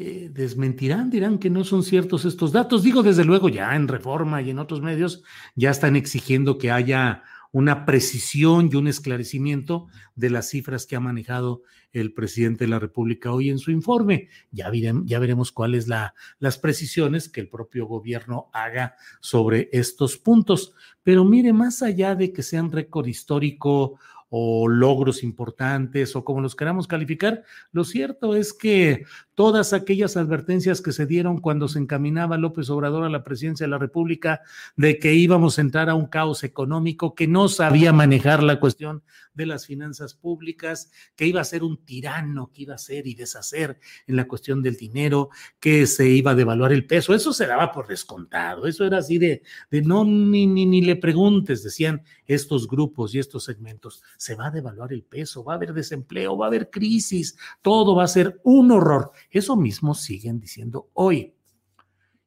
Eh, 0.00 0.30
desmentirán, 0.32 1.10
dirán 1.10 1.38
que 1.40 1.50
no 1.50 1.64
son 1.64 1.82
ciertos 1.82 2.24
estos 2.24 2.52
datos. 2.52 2.84
Digo, 2.84 3.02
desde 3.02 3.24
luego, 3.24 3.48
ya 3.48 3.74
en 3.74 3.88
Reforma 3.88 4.40
y 4.40 4.50
en 4.50 4.60
otros 4.60 4.80
medios 4.80 5.24
ya 5.56 5.70
están 5.70 5.96
exigiendo 5.96 6.56
que 6.56 6.70
haya 6.70 7.24
una 7.50 7.84
precisión 7.84 8.70
y 8.72 8.76
un 8.76 8.86
esclarecimiento 8.86 9.88
de 10.14 10.30
las 10.30 10.50
cifras 10.50 10.86
que 10.86 10.94
ha 10.94 11.00
manejado 11.00 11.62
el 11.90 12.14
presidente 12.14 12.64
de 12.64 12.70
la 12.70 12.78
República 12.78 13.32
hoy 13.32 13.50
en 13.50 13.58
su 13.58 13.72
informe. 13.72 14.28
Ya, 14.52 14.70
veremos 14.70 15.50
cuáles 15.50 15.88
la, 15.88 16.14
las 16.38 16.58
precisiones 16.58 17.28
que 17.28 17.40
el 17.40 17.48
propio 17.48 17.86
gobierno 17.86 18.50
haga 18.52 18.94
sobre 19.18 19.68
estos 19.72 20.16
puntos. 20.16 20.74
Pero 21.02 21.24
mire, 21.24 21.52
más 21.52 21.82
allá 21.82 22.14
de 22.14 22.32
que 22.32 22.44
sean 22.44 22.70
récord 22.70 23.08
histórico 23.08 23.98
o 24.30 24.68
logros 24.68 25.22
importantes 25.22 26.14
o 26.14 26.24
como 26.24 26.40
los 26.40 26.54
queramos 26.54 26.86
calificar, 26.86 27.44
lo 27.72 27.84
cierto 27.84 28.36
es 28.36 28.52
que 28.52 29.04
todas 29.34 29.72
aquellas 29.72 30.16
advertencias 30.16 30.80
que 30.80 30.92
se 30.92 31.06
dieron 31.06 31.40
cuando 31.40 31.68
se 31.68 31.78
encaminaba 31.78 32.36
López 32.36 32.68
Obrador 32.70 33.04
a 33.04 33.08
la 33.08 33.24
presidencia 33.24 33.64
de 33.64 33.70
la 33.70 33.78
República 33.78 34.42
de 34.76 34.98
que 34.98 35.14
íbamos 35.14 35.58
a 35.58 35.62
entrar 35.62 35.88
a 35.88 35.94
un 35.94 36.06
caos 36.06 36.44
económico, 36.44 37.14
que 37.14 37.26
no 37.26 37.48
sabía 37.48 37.92
manejar 37.92 38.42
la 38.42 38.60
cuestión 38.60 39.02
de 39.38 39.46
las 39.46 39.64
finanzas 39.66 40.12
públicas, 40.14 40.90
que 41.16 41.26
iba 41.26 41.40
a 41.40 41.44
ser 41.44 41.62
un 41.62 41.84
tirano, 41.84 42.50
que 42.52 42.62
iba 42.62 42.74
a 42.74 42.78
ser 42.78 43.06
y 43.06 43.14
deshacer 43.14 43.78
en 44.06 44.16
la 44.16 44.28
cuestión 44.28 44.62
del 44.62 44.76
dinero, 44.76 45.30
que 45.58 45.86
se 45.86 46.08
iba 46.08 46.32
a 46.32 46.34
devaluar 46.34 46.72
el 46.72 46.86
peso, 46.86 47.14
eso 47.14 47.32
se 47.32 47.46
daba 47.46 47.72
por 47.72 47.86
descontado, 47.86 48.66
eso 48.66 48.84
era 48.84 48.98
así 48.98 49.16
de, 49.16 49.42
de 49.70 49.82
no, 49.82 50.04
ni, 50.04 50.46
ni, 50.46 50.66
ni 50.66 50.82
le 50.82 50.96
preguntes, 50.96 51.62
decían 51.62 52.02
estos 52.26 52.68
grupos 52.68 53.14
y 53.14 53.18
estos 53.18 53.44
segmentos, 53.44 54.02
se 54.16 54.34
va 54.34 54.48
a 54.48 54.50
devaluar 54.50 54.92
el 54.92 55.04
peso, 55.04 55.44
va 55.44 55.54
a 55.54 55.56
haber 55.56 55.72
desempleo, 55.72 56.36
va 56.36 56.46
a 56.46 56.48
haber 56.48 56.68
crisis, 56.68 57.36
todo 57.62 57.94
va 57.94 58.04
a 58.04 58.08
ser 58.08 58.40
un 58.44 58.70
horror. 58.72 59.12
Eso 59.30 59.56
mismo 59.56 59.94
siguen 59.94 60.40
diciendo 60.40 60.90
hoy. 60.94 61.34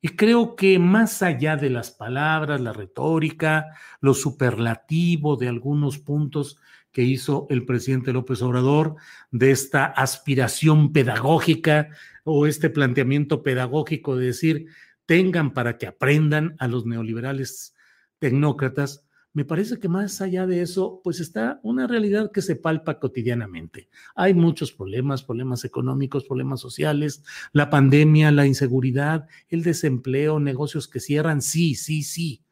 Y 0.03 0.09
creo 0.09 0.55
que 0.55 0.79
más 0.79 1.21
allá 1.21 1.55
de 1.57 1.69
las 1.69 1.91
palabras, 1.91 2.59
la 2.59 2.73
retórica, 2.73 3.67
lo 3.99 4.15
superlativo 4.15 5.37
de 5.37 5.47
algunos 5.47 5.99
puntos 5.99 6.57
que 6.91 7.03
hizo 7.03 7.48
el 7.50 7.65
presidente 7.65 8.13
López 8.13 8.41
Obrador, 8.41 8.95
de 9.31 9.51
esta 9.51 9.86
aspiración 9.86 10.91
pedagógica 10.91 11.89
o 12.24 12.48
este 12.48 12.69
planteamiento 12.69 13.43
pedagógico 13.43 14.15
de 14.15 14.27
decir, 14.27 14.67
tengan 15.05 15.53
para 15.53 15.77
que 15.77 15.88
aprendan 15.88 16.55
a 16.60 16.67
los 16.67 16.86
neoliberales 16.86 17.75
tecnócratas, 18.19 19.05
me 19.33 19.45
parece 19.45 19.79
que 19.79 19.88
más 19.88 20.19
allá 20.19 20.45
de 20.45 20.62
eso, 20.62 21.00
pues 21.05 21.21
está 21.21 21.62
una 21.63 21.88
realidad 21.88 22.31
que 22.33 22.41
se 22.41 22.57
palpa 22.57 23.00
cotidianamente. 23.00 23.88
Hay 24.13 24.33
muchos 24.33 24.74
problemas, 24.74 25.24
problemas 25.24 25.63
económicos, 25.63 26.25
problemas 26.25 26.60
sociales, 26.60 27.24
la 27.53 27.69
pandemia, 27.69 28.31
la 28.31 28.45
inseguridad, 28.45 29.27
el 29.48 29.63
desempleo, 29.63 30.41
negocios 30.41 30.89
que 30.89 31.00
cierran, 31.00 31.41
sí, 31.41 31.75
sí, 31.75 32.03
sí. 32.03 32.43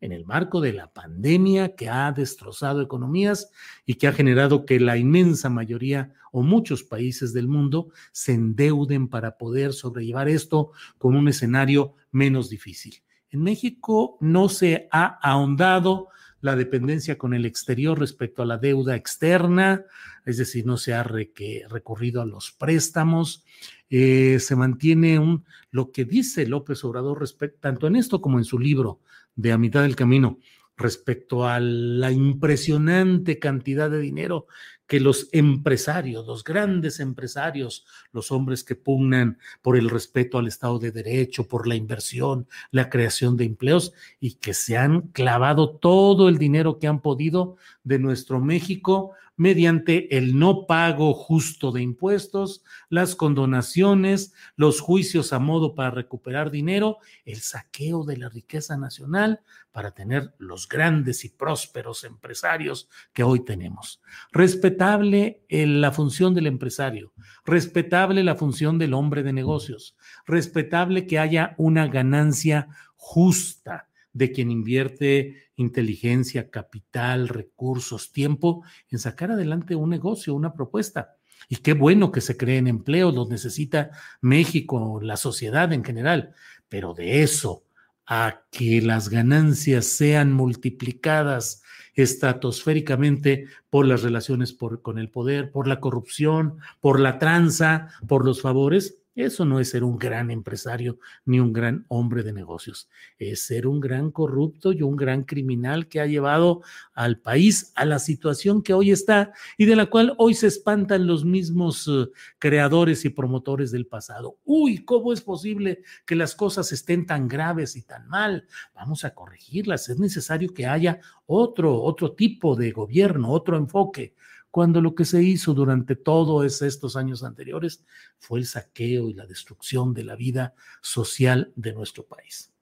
En 0.00 0.12
el 0.12 0.24
marco 0.24 0.60
de 0.60 0.72
la 0.72 0.92
pandemia 0.92 1.74
que 1.74 1.88
ha 1.88 2.12
destrozado 2.12 2.80
economías 2.80 3.50
y 3.84 3.94
que 3.94 4.06
ha 4.06 4.12
generado 4.12 4.64
que 4.64 4.78
la 4.78 4.96
inmensa 4.96 5.50
mayoría 5.50 6.14
o 6.30 6.42
muchos 6.42 6.84
países 6.84 7.32
del 7.32 7.48
mundo 7.48 7.90
se 8.12 8.34
endeuden 8.34 9.08
para 9.08 9.36
poder 9.38 9.72
sobrellevar 9.72 10.28
esto 10.28 10.70
con 10.98 11.16
un 11.16 11.28
escenario 11.28 11.94
menos 12.12 12.48
difícil. 12.48 13.02
En 13.30 13.42
México 13.42 14.16
no 14.20 14.48
se 14.48 14.88
ha 14.92 15.18
ahondado 15.20 16.08
la 16.40 16.54
dependencia 16.54 17.18
con 17.18 17.34
el 17.34 17.44
exterior 17.44 17.98
respecto 17.98 18.42
a 18.42 18.46
la 18.46 18.58
deuda 18.58 18.94
externa, 18.94 19.84
es 20.24 20.36
decir, 20.36 20.64
no 20.64 20.76
se 20.76 20.94
ha 20.94 21.02
recurrido 21.02 22.22
a 22.22 22.26
los 22.26 22.52
préstamos, 22.52 23.44
eh, 23.90 24.38
se 24.38 24.54
mantiene 24.54 25.18
un, 25.18 25.44
lo 25.70 25.90
que 25.90 26.04
dice 26.04 26.46
López 26.46 26.84
Obrador 26.84 27.18
respecto, 27.18 27.58
tanto 27.60 27.86
en 27.86 27.96
esto 27.96 28.20
como 28.20 28.38
en 28.38 28.44
su 28.44 28.58
libro 28.58 29.00
de 29.38 29.52
A 29.52 29.58
mitad 29.58 29.82
del 29.82 29.94
camino, 29.94 30.40
respecto 30.76 31.46
a 31.46 31.60
la 31.60 32.10
impresionante 32.10 33.38
cantidad 33.38 33.88
de 33.88 34.00
dinero 34.00 34.46
que 34.88 34.98
los 34.98 35.28
empresarios, 35.32 36.26
los 36.26 36.42
grandes 36.42 36.98
empresarios, 36.98 37.86
los 38.10 38.32
hombres 38.32 38.64
que 38.64 38.74
pugnan 38.74 39.38
por 39.62 39.76
el 39.76 39.90
respeto 39.90 40.38
al 40.38 40.48
Estado 40.48 40.80
de 40.80 40.90
Derecho, 40.90 41.46
por 41.46 41.68
la 41.68 41.76
inversión, 41.76 42.48
la 42.72 42.90
creación 42.90 43.36
de 43.36 43.44
empleos 43.44 43.92
y 44.18 44.34
que 44.34 44.54
se 44.54 44.76
han 44.76 45.02
clavado 45.08 45.76
todo 45.76 46.28
el 46.28 46.38
dinero 46.38 46.78
que 46.80 46.88
han 46.88 47.00
podido 47.00 47.56
de 47.84 48.00
nuestro 48.00 48.40
México 48.40 49.12
mediante 49.38 50.18
el 50.18 50.38
no 50.38 50.66
pago 50.66 51.14
justo 51.14 51.72
de 51.72 51.80
impuestos, 51.80 52.62
las 52.90 53.14
condonaciones, 53.14 54.34
los 54.56 54.80
juicios 54.80 55.32
a 55.32 55.38
modo 55.38 55.74
para 55.74 55.92
recuperar 55.92 56.50
dinero, 56.50 56.98
el 57.24 57.36
saqueo 57.36 58.04
de 58.04 58.18
la 58.18 58.28
riqueza 58.28 58.76
nacional 58.76 59.40
para 59.70 59.92
tener 59.92 60.34
los 60.38 60.68
grandes 60.68 61.24
y 61.24 61.28
prósperos 61.28 62.02
empresarios 62.02 62.90
que 63.12 63.22
hoy 63.22 63.44
tenemos. 63.44 64.02
Respetable 64.32 65.44
la 65.48 65.92
función 65.92 66.34
del 66.34 66.48
empresario, 66.48 67.12
respetable 67.44 68.24
la 68.24 68.34
función 68.34 68.76
del 68.76 68.92
hombre 68.92 69.22
de 69.22 69.32
negocios, 69.32 69.96
respetable 70.26 71.06
que 71.06 71.20
haya 71.20 71.54
una 71.58 71.86
ganancia 71.86 72.68
justa 72.96 73.88
de 74.12 74.32
quien 74.32 74.50
invierte 74.50 75.47
inteligencia, 75.58 76.50
capital, 76.50 77.28
recursos, 77.28 78.10
tiempo 78.12 78.64
en 78.90 78.98
sacar 78.98 79.30
adelante 79.32 79.74
un 79.74 79.90
negocio, 79.90 80.34
una 80.34 80.54
propuesta. 80.54 81.16
y 81.48 81.56
qué 81.56 81.72
bueno 81.72 82.10
que 82.10 82.20
se 82.20 82.36
creen 82.36 82.66
empleos, 82.66 83.14
los 83.14 83.28
necesita 83.28 83.90
México, 84.20 84.98
la 85.00 85.16
sociedad 85.16 85.72
en 85.72 85.84
general, 85.84 86.34
pero 86.68 86.94
de 86.94 87.22
eso 87.22 87.62
a 88.06 88.42
que 88.50 88.80
las 88.82 89.08
ganancias 89.08 89.86
sean 89.86 90.32
multiplicadas 90.32 91.62
estratosféricamente 91.94 93.46
por 93.70 93.86
las 93.86 94.02
relaciones 94.02 94.56
con 94.82 94.98
el 94.98 95.10
poder, 95.10 95.50
por 95.50 95.66
la 95.66 95.80
corrupción, 95.80 96.58
por 96.80 97.00
la 97.00 97.18
tranza, 97.18 97.88
por 98.06 98.24
los 98.24 98.40
favores, 98.40 98.98
eso 99.24 99.44
no 99.44 99.58
es 99.58 99.70
ser 99.70 99.84
un 99.84 99.98
gran 99.98 100.30
empresario 100.30 100.98
ni 101.24 101.40
un 101.40 101.52
gran 101.52 101.84
hombre 101.88 102.22
de 102.22 102.32
negocios, 102.32 102.88
es 103.18 103.40
ser 103.40 103.66
un 103.66 103.80
gran 103.80 104.10
corrupto 104.10 104.72
y 104.72 104.82
un 104.82 104.96
gran 104.96 105.24
criminal 105.24 105.88
que 105.88 106.00
ha 106.00 106.06
llevado 106.06 106.62
al 106.94 107.20
país 107.20 107.72
a 107.74 107.84
la 107.84 107.98
situación 107.98 108.62
que 108.62 108.74
hoy 108.74 108.92
está 108.92 109.32
y 109.56 109.66
de 109.66 109.76
la 109.76 109.86
cual 109.86 110.14
hoy 110.18 110.34
se 110.34 110.46
espantan 110.46 111.06
los 111.06 111.24
mismos 111.24 111.88
eh, 111.88 112.06
creadores 112.38 113.04
y 113.04 113.10
promotores 113.10 113.72
del 113.72 113.86
pasado. 113.86 114.38
Uy, 114.44 114.84
¿cómo 114.84 115.12
es 115.12 115.20
posible 115.20 115.82
que 116.06 116.14
las 116.14 116.34
cosas 116.34 116.70
estén 116.70 117.04
tan 117.04 117.26
graves 117.26 117.76
y 117.76 117.82
tan 117.82 118.06
mal? 118.08 118.46
Vamos 118.74 119.04
a 119.04 119.14
corregirlas, 119.14 119.88
es 119.88 119.98
necesario 119.98 120.54
que 120.54 120.66
haya 120.66 121.00
otro, 121.26 121.82
otro 121.82 122.12
tipo 122.12 122.54
de 122.54 122.70
gobierno, 122.70 123.30
otro 123.30 123.56
enfoque 123.56 124.14
cuando 124.50 124.80
lo 124.80 124.94
que 124.94 125.04
se 125.04 125.22
hizo 125.22 125.54
durante 125.54 125.96
todos 125.96 126.62
estos 126.62 126.96
años 126.96 127.22
anteriores 127.22 127.84
fue 128.18 128.40
el 128.40 128.46
saqueo 128.46 129.08
y 129.08 129.14
la 129.14 129.26
destrucción 129.26 129.94
de 129.94 130.04
la 130.04 130.16
vida 130.16 130.54
social 130.80 131.52
de 131.56 131.72
nuestro 131.72 132.06
país. 132.06 132.52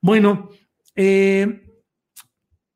Bueno, 0.00 0.50
eh, 0.94 1.68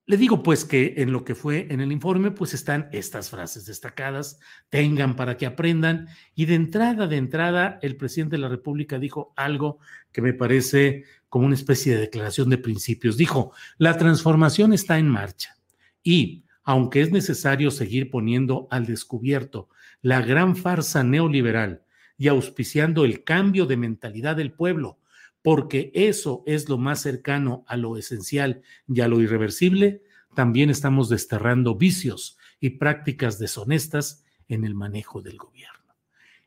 le 0.07 0.17
digo 0.17 0.43
pues 0.43 0.65
que 0.65 0.95
en 0.99 1.13
lo 1.13 1.25
que 1.25 1.35
fue 1.35 1.69
en 1.71 1.81
el 1.81 1.93
informe 1.93 2.33
pues 2.33 2.55
están 2.55 2.89
estas 2.93 3.31
frases 3.31 3.67
destacadas, 3.67 4.39
tengan 4.69 5.17
para 5.17 5.37
que 5.37 5.47
aprendan 5.47 6.09
y 6.35 6.47
de 6.47 6.55
entrada, 6.55 7.07
de 7.07 7.17
entrada, 7.17 7.79
el 7.83 7.97
presidente 7.97 8.37
de 8.37 8.43
la 8.43 8.49
República 8.49 8.99
dijo 8.99 9.33
algo 9.37 9.79
que 10.11 10.21
me 10.21 10.35
parece 10.35 11.05
como 11.29 11.47
una 11.47 11.55
especie 11.55 11.95
de 11.95 12.01
declaración 12.01 12.51
de 12.51 12.59
principios. 12.59 13.17
Dijo, 13.17 13.53
la 13.79 13.97
transformación 13.97 14.73
está 14.73 14.99
en 14.99 15.09
marcha 15.09 15.57
y 16.03 16.45
aunque 16.65 17.01
es 17.01 17.11
necesario 17.11 17.71
seguir 17.71 18.11
poniendo 18.11 18.69
al 18.71 18.87
descubierto 18.87 19.69
la 20.01 20.21
gran 20.21 20.57
farsa 20.57 21.03
neoliberal 21.03 21.85
y 22.17 22.29
auspiciando 22.29 23.05
el 23.05 23.25
cambio 23.25 23.67
de 23.67 23.77
mentalidad 23.77 24.37
del 24.37 24.53
pueblo, 24.53 24.99
porque 25.43 25.91
eso 25.95 26.45
es 26.47 26.69
lo 26.69 26.79
más 26.79 27.01
cercano 27.01 27.65
a 27.67 27.77
lo 27.77 27.97
esencial 27.97 28.63
y 28.87 29.01
a 29.01 29.09
lo 29.09 29.21
irreversible, 29.21 30.03
también 30.35 30.71
estamos 30.71 31.09
desterrando 31.09 31.75
vicios 31.75 32.39
y 32.61 32.71
prácticas 32.71 33.39
deshonestas 33.39 34.25
en 34.49 34.65
el 34.65 34.75
manejo 34.75 35.21
del 35.21 35.37
gobierno. 35.37 35.97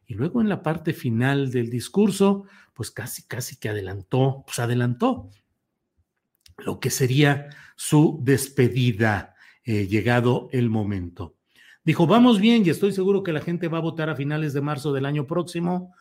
Y 0.07 0.13
luego 0.13 0.41
en 0.41 0.49
la 0.49 0.63
parte 0.63 0.93
final 0.93 1.51
del 1.51 1.69
discurso, 1.69 2.45
pues 2.73 2.91
casi, 2.91 3.23
casi 3.23 3.57
que 3.57 3.69
adelantó, 3.69 4.43
pues 4.45 4.59
adelantó 4.59 5.29
lo 6.57 6.79
que 6.79 6.89
sería 6.89 7.49
su 7.75 8.19
despedida 8.23 9.34
eh, 9.65 9.87
llegado 9.87 10.47
el 10.51 10.69
momento. 10.69 11.35
Dijo, 11.83 12.07
vamos 12.07 12.39
bien 12.39 12.63
y 12.65 12.69
estoy 12.69 12.91
seguro 12.91 13.23
que 13.23 13.33
la 13.33 13.41
gente 13.41 13.67
va 13.67 13.79
a 13.79 13.81
votar 13.81 14.09
a 14.09 14.15
finales 14.15 14.53
de 14.53 14.61
marzo 14.61 14.93
del 14.93 15.05
año 15.05 15.27
próximo 15.27 15.93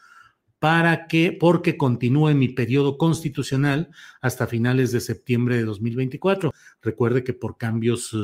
para 0.59 1.07
que, 1.07 1.33
porque 1.33 1.77
continúe 1.77 2.35
mi 2.35 2.49
periodo 2.49 2.97
constitucional 2.97 3.91
hasta 4.23 4.47
finales 4.47 4.93
de 4.93 5.01
septiembre 5.01 5.57
de 5.57 5.65
2024. 5.65 6.53
Recuerde 6.81 7.23
que 7.23 7.35
por 7.35 7.59
cambios 7.59 8.17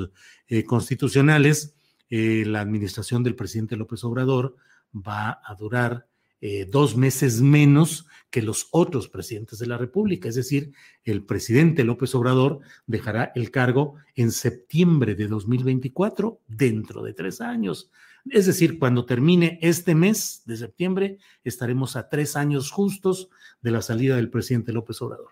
eh, 0.49 0.65
constitucionales, 0.65 1.75
eh, 2.09 2.45
la 2.47 2.61
administración 2.61 3.23
del 3.23 3.37
presidente 3.37 3.77
López 3.77 4.03
Obrador 4.05 4.57
va 4.95 5.41
a 5.45 5.55
durar 5.55 6.07
eh, 6.41 6.67
dos 6.71 6.97
meses 6.97 7.41
menos 7.41 8.07
que 8.31 8.43
los 8.43 8.69
otros 8.71 9.09
presidentes 9.09 9.59
de 9.59 9.67
la 9.67 9.77
República. 9.77 10.29
Es 10.29 10.37
decir, 10.37 10.73
el 11.05 11.25
presidente 11.25 11.85
López 11.85 12.15
Obrador 12.15 12.61
dejará 12.87 13.33
el 13.35 13.51
cargo 13.51 13.97
en 14.15 14.31
septiembre 14.31 15.15
de 15.15 15.27
2024, 15.27 16.41
dentro 16.47 17.03
de 17.03 17.13
tres 17.13 17.41
años. 17.41 17.91
Es 18.29 18.47
decir, 18.47 18.79
cuando 18.79 19.05
termine 19.05 19.59
este 19.63 19.95
mes 19.95 20.43
de 20.47 20.57
septiembre, 20.57 21.19
estaremos 21.43 21.97
a 21.97 22.09
tres 22.09 22.37
años 22.37 22.71
justos 22.71 23.31
de 23.63 23.71
la 23.73 23.83
salida 23.83 24.17
del 24.17 24.31
presidente 24.31 24.73
López 24.73 25.03
Obrador. 25.03 25.31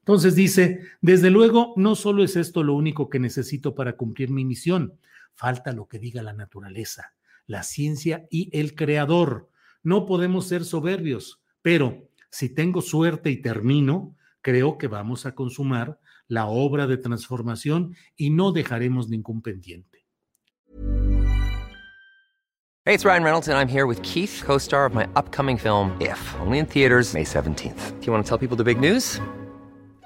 Entonces 0.00 0.34
dice, 0.34 0.80
desde 1.00 1.30
luego, 1.30 1.72
no 1.76 1.94
solo 1.94 2.22
es 2.22 2.36
esto 2.36 2.62
lo 2.62 2.74
único 2.74 3.08
que 3.08 3.18
necesito 3.18 3.74
para 3.74 3.96
cumplir 3.96 4.30
mi 4.30 4.44
misión, 4.44 4.98
falta 5.34 5.72
lo 5.72 5.88
que 5.88 5.98
diga 5.98 6.22
la 6.22 6.34
naturaleza, 6.34 7.14
la 7.46 7.62
ciencia 7.62 8.26
y 8.30 8.50
el 8.52 8.74
creador 8.74 9.48
no 9.84 10.06
podemos 10.06 10.48
ser 10.48 10.64
soberbios, 10.64 11.40
pero 11.62 12.08
si 12.30 12.48
tengo 12.48 12.82
suerte 12.82 13.30
y 13.30 13.40
termino, 13.40 14.16
creo 14.40 14.76
que 14.76 14.88
vamos 14.88 15.26
a 15.26 15.34
consumar 15.34 16.00
la 16.26 16.46
obra 16.46 16.86
de 16.86 16.96
transformación 16.96 17.94
y 18.16 18.30
no 18.30 18.50
dejaremos 18.50 19.08
ningún 19.08 19.42
pendiente. 19.42 20.04
Hey, 22.86 22.92
it's 22.92 23.04
Ryan 23.04 23.22
Reynolds 23.22 23.48
and 23.48 23.56
I'm 23.56 23.68
here 23.68 23.86
with 23.86 24.02
Keith, 24.02 24.42
co-star 24.44 24.84
of 24.84 24.94
my 24.94 25.06
upcoming 25.16 25.56
film 25.56 25.96
If, 26.00 26.20
only 26.40 26.58
in 26.58 26.66
theaters 26.66 27.14
May 27.14 27.24
17th. 27.24 27.98
Do 28.00 28.06
you 28.06 28.12
want 28.12 28.24
to 28.24 28.28
tell 28.28 28.36
people 28.36 28.56
the 28.56 28.64
big 28.64 28.78
news? 28.78 29.20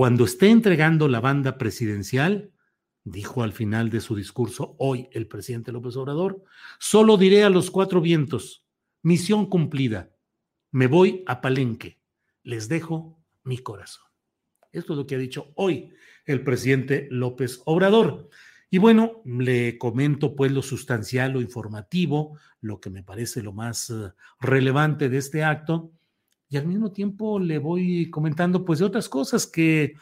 Cuando 0.00 0.24
esté 0.24 0.48
entregando 0.48 1.08
la 1.08 1.20
banda 1.20 1.58
presidencial, 1.58 2.52
dijo 3.04 3.42
al 3.42 3.52
final 3.52 3.90
de 3.90 4.00
su 4.00 4.16
discurso 4.16 4.74
hoy 4.78 5.10
el 5.12 5.26
presidente 5.26 5.72
López 5.72 5.94
Obrador, 5.96 6.42
solo 6.78 7.18
diré 7.18 7.44
a 7.44 7.50
los 7.50 7.70
cuatro 7.70 8.00
vientos, 8.00 8.64
misión 9.02 9.44
cumplida, 9.44 10.08
me 10.70 10.86
voy 10.86 11.22
a 11.26 11.42
Palenque, 11.42 12.00
les 12.44 12.70
dejo 12.70 13.22
mi 13.44 13.58
corazón. 13.58 14.06
Esto 14.72 14.94
es 14.94 14.96
lo 14.96 15.06
que 15.06 15.16
ha 15.16 15.18
dicho 15.18 15.52
hoy 15.56 15.92
el 16.24 16.44
presidente 16.44 17.06
López 17.10 17.60
Obrador. 17.66 18.30
Y 18.70 18.78
bueno, 18.78 19.20
le 19.26 19.76
comento 19.76 20.34
pues 20.34 20.50
lo 20.50 20.62
sustancial, 20.62 21.32
lo 21.32 21.42
informativo, 21.42 22.38
lo 22.62 22.80
que 22.80 22.88
me 22.88 23.02
parece 23.02 23.42
lo 23.42 23.52
más 23.52 23.90
eh, 23.90 24.14
relevante 24.40 25.10
de 25.10 25.18
este 25.18 25.44
acto 25.44 25.92
y 26.50 26.56
al 26.56 26.66
mismo 26.66 26.90
tiempo 26.90 27.38
le 27.38 27.58
voy 27.58 28.10
comentando 28.10 28.64
pues 28.64 28.80
de 28.80 28.84
otras 28.84 29.08
cosas 29.08 29.46
que 29.46 29.94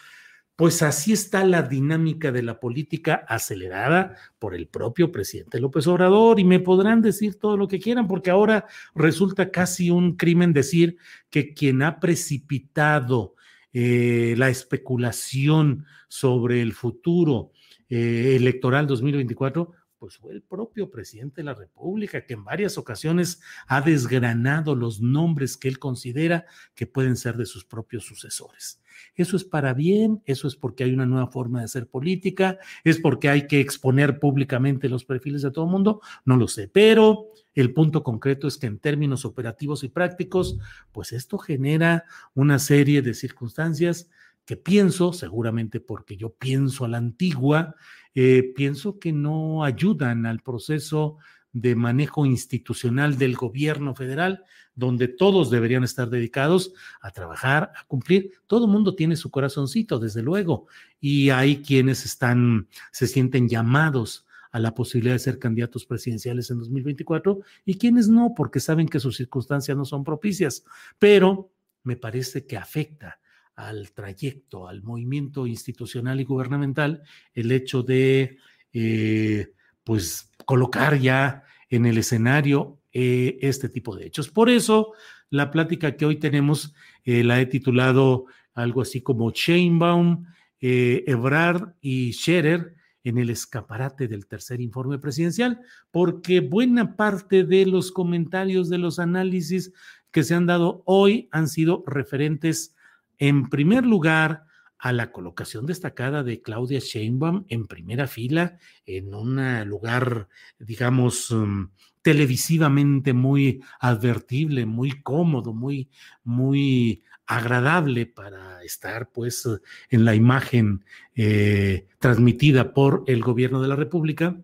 pues 0.57 0.83
así 0.83 1.13
está 1.13 1.45
la 1.45 1.63
dinámica 1.63 2.33
de 2.33 2.43
la 2.43 2.59
política 2.59 3.25
acelerada 3.29 4.17
por 4.41 4.57
el 4.57 4.67
propio 4.67 5.13
presidente 5.13 5.61
López 5.61 5.87
Obrador 5.87 6.41
y 6.41 6.45
me 6.45 6.59
podrán 6.59 7.01
decir 7.01 7.39
todo 7.39 7.57
lo 7.57 7.69
que 7.69 7.79
quieran 7.79 8.09
porque 8.09 8.31
ahora 8.31 8.67
resulta 8.95 9.53
casi 9.53 9.91
un 9.91 10.17
crimen 10.17 10.53
decir 10.53 10.97
que 11.31 11.55
quien 11.55 11.83
ha 11.83 12.01
precipitado 12.01 13.37
eh, 13.73 14.35
la 14.37 14.49
especulación 14.49 15.85
sobre 16.09 16.63
el 16.63 16.73
futuro 16.73 17.53
eh, 17.89 18.35
electoral 18.37 18.87
2024 18.87 19.73
pues 19.99 20.17
fue 20.17 20.33
el 20.33 20.43
propio 20.43 20.91
presidente 20.91 21.41
de 21.41 21.45
la 21.45 21.55
República 21.55 22.25
que 22.25 22.35
en 22.35 22.45
varias 22.45 22.79
ocasiones 22.79 23.41
ha 23.67 23.81
desgranado 23.81 24.75
los 24.75 25.01
nombres 25.01 25.57
que 25.57 25.69
él 25.69 25.79
considera 25.79 26.47
que 26.75 26.87
pueden 26.87 27.17
ser 27.17 27.37
de 27.37 27.47
sus 27.47 27.65
propios 27.65 28.05
sucesores. 28.05 28.81
Eso 29.15 29.37
es 29.37 29.45
para 29.45 29.75
bien, 29.75 30.23
eso 30.25 30.49
es 30.49 30.57
porque 30.57 30.85
hay 30.85 30.93
una 30.93 31.07
nueva 31.07 31.29
forma 31.29 31.61
de 31.61 31.67
hacer 31.67 31.89
política, 31.89 32.59
es 32.85 32.99
porque 32.99 33.29
hay 33.29 33.47
que 33.47 33.61
exponer 33.61 34.19
públicamente 34.19 34.89
los 34.89 35.05
perfiles 35.05 35.43
de 35.43 35.51
todo 35.51 35.65
el 35.67 35.71
mundo, 35.71 36.01
no 36.25 36.37
lo 36.37 36.49
sé, 36.49 36.69
pero 36.69 37.33
el 37.55 37.73
punto 37.73 38.03
concreto 38.03 38.47
es 38.47 38.57
que 38.59 38.67
en 38.67 38.79
términos 38.79 39.25
operativos 39.25 39.83
y 39.85 39.89
prácticos, 39.89 40.59
pues 40.93 41.13
esto 41.13 41.39
genera 41.39 42.05
una 42.35 42.59
serie 42.59 43.03
de 43.03 43.15
circunstancias 43.15 44.09
que 44.45 44.57
pienso, 44.57 45.13
seguramente 45.13 45.79
porque 45.79 46.17
yo 46.17 46.31
pienso 46.31 46.85
a 46.85 46.89
la 46.89 46.97
antigua, 46.97 47.75
eh, 48.21 48.53
pienso 48.53 48.99
que 48.99 49.13
no 49.13 49.63
ayudan 49.63 50.27
al 50.27 50.41
proceso 50.41 51.19
de 51.53 51.77
manejo 51.77 52.27
institucional 52.27 53.17
del 53.17 53.37
gobierno 53.37 53.95
federal, 53.95 54.43
donde 54.75 55.07
todos 55.07 55.53
deberían 55.53 55.85
estar 55.85 56.11
dedicados 56.11 56.73
a 57.01 57.13
trabajar, 57.13 57.71
a 57.77 57.85
cumplir. 57.85 58.33
Todo 58.49 58.65
el 58.65 58.73
mundo 58.73 58.97
tiene 58.97 59.15
su 59.15 59.31
corazoncito, 59.31 60.01
desde 60.01 60.23
luego, 60.23 60.67
y 61.01 61.31
hay 61.31 61.63
quienes 61.63 62.05
están, 62.05 62.67
se 62.91 63.07
sienten 63.07 63.49
llamados 63.49 64.27
a 64.51 64.59
la 64.59 64.75
posibilidad 64.75 65.15
de 65.15 65.21
ser 65.21 65.39
candidatos 65.39 65.87
presidenciales 65.87 66.51
en 66.51 66.59
2024 66.59 67.39
y 67.67 67.79
quienes 67.79 68.09
no, 68.09 68.35
porque 68.37 68.59
saben 68.59 68.89
que 68.89 68.99
sus 68.99 69.17
circunstancias 69.17 69.77
no 69.77 69.85
son 69.85 70.03
propicias. 70.03 70.65
Pero 70.99 71.53
me 71.85 71.95
parece 71.95 72.47
que 72.47 72.57
afecta 72.57 73.21
al 73.59 73.91
trayecto, 73.91 74.69
al 74.69 74.85
movimiento 74.85 75.45
institucional 75.45 76.21
y 76.21 76.25
gubernamental, 76.25 77.03
el 77.35 77.51
hecho 77.51 77.83
de, 77.83 78.39
eh, 78.73 79.53
pues, 79.83 80.31
colocar 80.47 80.97
ya 81.01 81.43
en 81.69 81.85
el 81.85 81.99
escenario 81.99 82.79
eh, 82.93 83.37
este 83.43 83.69
tipo 83.69 83.97
de 83.97 84.07
hechos. 84.07 84.31
Por 84.31 84.49
eso, 84.49 84.93
la 85.29 85.51
plática 85.51 85.97
que 85.97 86.07
hoy 86.07 86.17
tenemos 86.17 86.73
eh, 87.05 87.25
la 87.25 87.41
he 87.41 87.47
titulado 87.47 88.27
algo 88.55 88.81
así 88.81 89.01
como 89.01 89.33
Sheinbaum, 89.33 90.25
Ebrard 90.61 91.75
y 91.81 92.13
Scherer 92.13 92.75
en 93.03 93.19
el 93.19 93.31
escaparate 93.31 94.07
del 94.07 94.27
tercer 94.27 94.61
informe 94.61 94.99
presidencial, 94.99 95.61
porque 95.91 96.41
buena 96.41 96.97
parte 96.97 97.43
de 97.43 97.67
los 97.67 97.91
comentarios, 97.91 98.69
de 98.69 98.79
los 98.79 99.01
análisis 99.01 99.73
que 100.13 100.23
se 100.23 100.35
han 100.35 100.47
dado 100.47 100.83
hoy 100.85 101.29
han 101.33 101.49
sido 101.49 101.83
referentes 101.87 102.77
en 103.19 103.49
primer 103.49 103.85
lugar, 103.85 104.45
a 104.79 104.93
la 104.93 105.11
colocación 105.11 105.67
destacada 105.67 106.23
de 106.23 106.41
Claudia 106.41 106.79
Sheinbaum 106.79 107.45
en 107.49 107.67
primera 107.67 108.07
fila, 108.07 108.59
en 108.87 109.13
un 109.13 109.69
lugar, 109.69 110.29
digamos, 110.59 111.31
um, 111.33 111.71
televisivamente 112.03 113.13
muy 113.13 113.61
advertible, 113.81 114.67
muy 114.67 115.03
cómodo, 115.03 115.53
muy, 115.53 115.91
muy 116.23 117.03
agradable 117.27 118.07
para 118.07 118.63
estar, 118.63 119.11
pues, 119.11 119.49
en 119.91 120.05
la 120.05 120.15
imagen 120.15 120.85
eh, 121.15 121.89
transmitida 121.99 122.73
por 122.73 123.05
el 123.09 123.21
gobierno 123.21 123.61
de 123.61 123.69
la 123.69 123.77
República, 123.77 124.41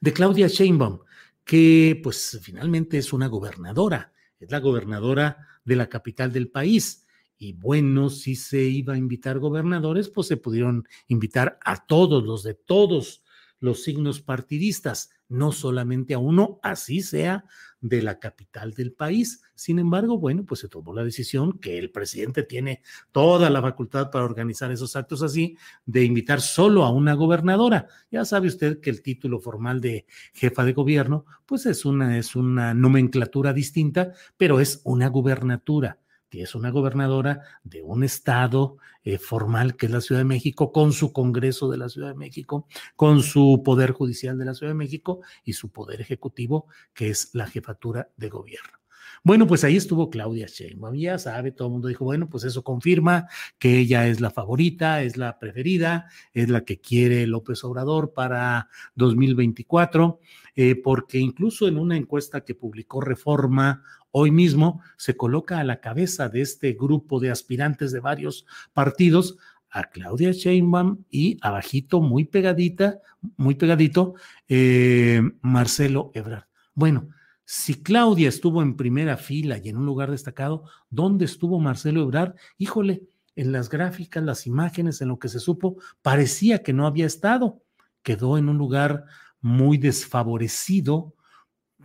de 0.00 0.12
Claudia 0.12 0.48
Sheinbaum, 0.48 0.98
que, 1.44 2.00
pues, 2.02 2.40
finalmente 2.42 2.98
es 2.98 3.12
una 3.12 3.28
gobernadora, 3.28 4.12
es 4.40 4.50
la 4.50 4.58
gobernadora 4.58 5.38
de 5.64 5.76
la 5.76 5.88
capital 5.88 6.32
del 6.32 6.48
país 6.48 7.03
y 7.38 7.52
bueno, 7.52 8.10
si 8.10 8.36
se 8.36 8.62
iba 8.62 8.94
a 8.94 8.98
invitar 8.98 9.38
gobernadores, 9.38 10.08
pues 10.08 10.28
se 10.28 10.36
pudieron 10.36 10.86
invitar 11.08 11.58
a 11.64 11.84
todos 11.86 12.24
los 12.24 12.42
de 12.42 12.54
todos 12.54 13.22
los 13.60 13.82
signos 13.82 14.20
partidistas, 14.20 15.10
no 15.28 15.50
solamente 15.50 16.14
a 16.14 16.18
uno, 16.18 16.60
así 16.62 17.00
sea 17.00 17.44
de 17.80 18.02
la 18.02 18.18
capital 18.18 18.74
del 18.74 18.92
país. 18.92 19.42
Sin 19.54 19.78
embargo, 19.78 20.18
bueno, 20.18 20.44
pues 20.44 20.60
se 20.60 20.68
tomó 20.68 20.92
la 20.94 21.02
decisión 21.02 21.58
que 21.58 21.78
el 21.78 21.90
presidente 21.90 22.42
tiene 22.42 22.82
toda 23.10 23.48
la 23.50 23.62
facultad 23.62 24.10
para 24.10 24.24
organizar 24.24 24.70
esos 24.70 24.96
actos 24.96 25.22
así, 25.22 25.56
de 25.86 26.04
invitar 26.04 26.40
solo 26.40 26.84
a 26.84 26.90
una 26.90 27.14
gobernadora. 27.14 27.88
Ya 28.10 28.24
sabe 28.24 28.48
usted 28.48 28.80
que 28.80 28.90
el 28.90 29.02
título 29.02 29.40
formal 29.40 29.80
de 29.80 30.06
jefa 30.34 30.64
de 30.64 30.74
gobierno, 30.74 31.24
pues 31.46 31.64
es 31.66 31.84
una, 31.84 32.18
es 32.18 32.36
una 32.36 32.74
nomenclatura 32.74 33.52
distinta, 33.54 34.12
pero 34.36 34.60
es 34.60 34.82
una 34.84 35.08
gubernatura 35.08 35.98
es 36.40 36.54
una 36.54 36.70
gobernadora 36.70 37.42
de 37.62 37.82
un 37.82 38.04
estado 38.04 38.78
eh, 39.02 39.18
formal 39.18 39.76
que 39.76 39.86
es 39.86 39.92
la 39.92 40.00
Ciudad 40.00 40.20
de 40.20 40.26
México, 40.26 40.72
con 40.72 40.92
su 40.92 41.12
Congreso 41.12 41.70
de 41.70 41.78
la 41.78 41.88
Ciudad 41.88 42.08
de 42.08 42.14
México, 42.14 42.66
con 42.96 43.22
su 43.22 43.62
Poder 43.64 43.92
Judicial 43.92 44.38
de 44.38 44.44
la 44.44 44.54
Ciudad 44.54 44.72
de 44.72 44.78
México 44.78 45.20
y 45.44 45.52
su 45.54 45.70
Poder 45.70 46.00
Ejecutivo, 46.00 46.66
que 46.94 47.10
es 47.10 47.30
la 47.34 47.46
jefatura 47.46 48.08
de 48.16 48.28
gobierno. 48.28 48.83
Bueno, 49.26 49.46
pues 49.46 49.64
ahí 49.64 49.76
estuvo 49.76 50.10
Claudia 50.10 50.46
Sheinbaum, 50.46 50.96
ya 50.96 51.16
sabe, 51.16 51.50
todo 51.50 51.68
el 51.68 51.72
mundo 51.72 51.88
dijo, 51.88 52.04
bueno, 52.04 52.28
pues 52.28 52.44
eso 52.44 52.62
confirma 52.62 53.26
que 53.58 53.78
ella 53.78 54.06
es 54.06 54.20
la 54.20 54.30
favorita, 54.30 55.02
es 55.02 55.16
la 55.16 55.38
preferida, 55.38 56.10
es 56.34 56.50
la 56.50 56.66
que 56.66 56.78
quiere 56.78 57.26
López 57.26 57.64
Obrador 57.64 58.12
para 58.12 58.68
2024, 58.96 60.20
eh, 60.56 60.74
porque 60.76 61.20
incluso 61.20 61.66
en 61.66 61.78
una 61.78 61.96
encuesta 61.96 62.42
que 62.42 62.54
publicó 62.54 63.00
Reforma 63.00 63.82
hoy 64.10 64.30
mismo 64.30 64.82
se 64.98 65.16
coloca 65.16 65.58
a 65.58 65.64
la 65.64 65.80
cabeza 65.80 66.28
de 66.28 66.42
este 66.42 66.74
grupo 66.74 67.18
de 67.18 67.30
aspirantes 67.30 67.92
de 67.92 68.00
varios 68.00 68.44
partidos 68.74 69.38
a 69.70 69.84
Claudia 69.84 70.32
Sheinbaum 70.32 71.04
y 71.08 71.38
abajito, 71.40 72.02
muy 72.02 72.24
pegadita, 72.26 73.00
muy 73.38 73.54
pegadito, 73.54 74.16
eh, 74.48 75.22
Marcelo 75.40 76.10
Ebrard. 76.12 76.44
Bueno, 76.74 77.08
si 77.44 77.82
Claudia 77.82 78.28
estuvo 78.28 78.62
en 78.62 78.76
primera 78.76 79.16
fila 79.16 79.58
y 79.58 79.68
en 79.68 79.76
un 79.76 79.86
lugar 79.86 80.10
destacado, 80.10 80.64
¿dónde 80.90 81.26
estuvo 81.26 81.60
Marcelo 81.60 82.02
Ebrard? 82.02 82.34
Híjole, 82.58 83.02
en 83.36 83.52
las 83.52 83.68
gráficas, 83.68 84.22
las 84.22 84.46
imágenes, 84.46 85.00
en 85.00 85.08
lo 85.08 85.18
que 85.18 85.28
se 85.28 85.40
supo, 85.40 85.76
parecía 86.02 86.62
que 86.62 86.72
no 86.72 86.86
había 86.86 87.06
estado. 87.06 87.62
Quedó 88.02 88.38
en 88.38 88.48
un 88.48 88.58
lugar 88.58 89.04
muy 89.40 89.76
desfavorecido 89.76 91.14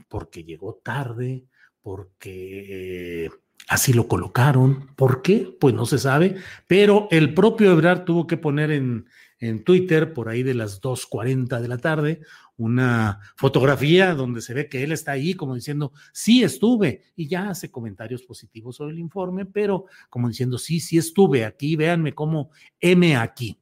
porque 0.08 0.44
llegó 0.44 0.80
tarde, 0.82 1.46
porque 1.82 3.30
así 3.68 3.94
lo 3.94 4.08
colocaron. 4.08 4.96
¿Por 4.96 5.22
qué? 5.22 5.56
Pues 5.60 5.74
no 5.74 5.86
se 5.86 5.98
sabe, 5.98 6.38
pero 6.68 7.08
el 7.12 7.34
propio 7.34 7.72
Ebrard 7.72 8.06
tuvo 8.06 8.28
que 8.28 8.38
poner 8.38 8.72
en, 8.72 9.08
en 9.40 9.64
Twitter, 9.64 10.14
por 10.14 10.30
ahí 10.30 10.44
de 10.44 10.54
las 10.54 10.82
2.40 10.82 11.62
de 11.62 11.68
la 11.68 11.78
tarde, 11.78 12.22
una 12.58 13.22
fotografía 13.38 14.14
donde 14.14 14.42
se 14.42 14.54
ve 14.54 14.68
que 14.68 14.84
él 14.84 14.92
está 14.92 15.14
ahí 15.14 15.34
como 15.34 15.56
diciendo, 15.56 15.94
sí 16.12 16.44
estuve, 16.44 17.04
y 17.16 17.28
ya 17.28 17.50
hace 17.50 17.72
comentarios 17.72 18.24
positivos 18.24 18.76
sobre 18.76 18.94
el 18.94 19.00
informe, 19.00 19.46
pero 19.46 19.86
como 20.10 20.28
diciendo, 20.28 20.58
sí, 20.58 20.80
sí 20.82 20.98
estuve 20.98 21.46
aquí, 21.46 21.76
véanme 21.78 22.14
cómo 22.14 22.52
M 22.82 23.16
aquí. 23.16 23.58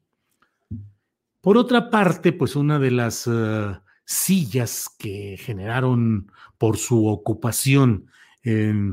Por 1.40 1.56
otra 1.56 1.90
parte, 1.90 2.32
pues 2.32 2.56
una 2.56 2.80
de 2.80 2.90
las 2.90 3.26
uh, 3.28 3.76
sillas 4.04 4.88
que 4.98 5.36
generaron 5.38 6.32
por 6.58 6.76
su 6.76 7.06
ocupación 7.06 8.10
mm, 8.44 8.92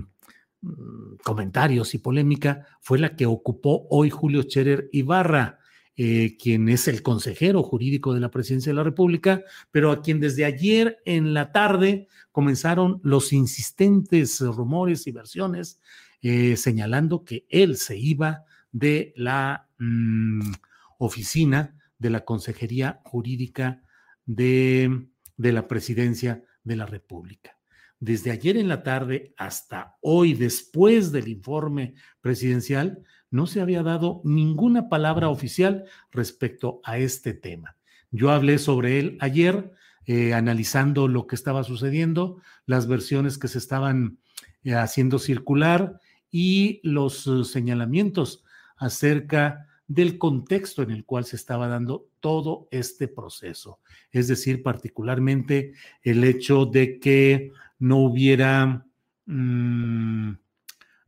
comentarios 1.23 1.95
y 1.95 1.97
polémica 1.97 2.67
fue 2.81 2.99
la 2.99 3.15
que 3.15 3.25
ocupó 3.25 3.87
hoy 3.89 4.11
Julio 4.11 4.43
Scherer 4.43 4.87
Ibarra, 4.91 5.59
eh, 5.97 6.35
quien 6.37 6.67
es 6.67 6.87
el 6.87 7.01
consejero 7.01 7.63
jurídico 7.63 8.13
de 8.13 8.19
la 8.19 8.29
presidencia 8.29 8.71
de 8.71 8.75
la 8.75 8.83
República, 8.83 9.43
pero 9.71 9.91
a 9.91 10.01
quien 10.01 10.19
desde 10.19 10.43
ayer 10.43 10.99
en 11.05 11.33
la 11.33 11.51
tarde 11.51 12.07
comenzaron 12.31 12.99
los 13.03 13.31
insistentes 13.31 14.41
rumores 14.41 15.07
y 15.07 15.11
versiones 15.11 15.79
eh, 16.21 16.57
señalando 16.57 17.23
que 17.23 17.45
él 17.49 17.77
se 17.77 17.97
iba 17.97 18.43
de 18.71 19.13
la 19.15 19.69
mm, 19.79 20.51
oficina 20.97 21.77
de 21.97 22.09
la 22.09 22.25
Consejería 22.25 22.99
Jurídica 23.05 23.81
de, 24.25 25.07
de 25.37 25.51
la 25.53 25.67
Presidencia 25.67 26.43
de 26.63 26.75
la 26.75 26.85
República. 26.85 27.57
Desde 27.99 28.31
ayer 28.31 28.57
en 28.57 28.67
la 28.67 28.83
tarde 28.83 29.33
hasta 29.37 29.95
hoy, 30.01 30.33
después 30.33 31.11
del 31.11 31.29
informe 31.29 31.95
presidencial, 32.19 33.03
no 33.35 33.47
se 33.47 33.59
había 33.59 33.83
dado 33.83 34.21
ninguna 34.23 34.87
palabra 34.87 35.27
oficial 35.27 35.83
respecto 36.09 36.79
a 36.85 36.97
este 36.97 37.33
tema. 37.33 37.75
Yo 38.09 38.31
hablé 38.31 38.59
sobre 38.59 38.97
él 38.97 39.17
ayer, 39.19 39.73
eh, 40.05 40.33
analizando 40.33 41.09
lo 41.09 41.27
que 41.27 41.35
estaba 41.35 41.65
sucediendo, 41.65 42.39
las 42.65 42.87
versiones 42.87 43.37
que 43.37 43.49
se 43.49 43.57
estaban 43.57 44.19
eh, 44.63 44.73
haciendo 44.73 45.19
circular 45.19 45.99
y 46.31 46.79
los 46.83 47.27
uh, 47.27 47.43
señalamientos 47.43 48.45
acerca 48.77 49.67
del 49.85 50.17
contexto 50.17 50.81
en 50.81 50.91
el 50.91 51.03
cual 51.03 51.25
se 51.25 51.35
estaba 51.35 51.67
dando 51.67 52.07
todo 52.21 52.69
este 52.71 53.09
proceso. 53.09 53.79
Es 54.11 54.29
decir, 54.29 54.63
particularmente 54.63 55.73
el 56.03 56.23
hecho 56.23 56.65
de 56.65 56.99
que 56.99 57.51
no 57.79 57.97
hubiera, 57.97 58.85
mm, 59.25 60.31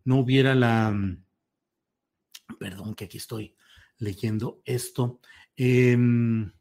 no 0.03 0.17
hubiera 0.17 0.55
la, 0.55 0.93
perdón 2.59 2.95
que 2.95 3.05
aquí 3.05 3.17
estoy 3.17 3.55
leyendo 3.97 4.61
esto, 4.65 5.19
em, 5.55 6.51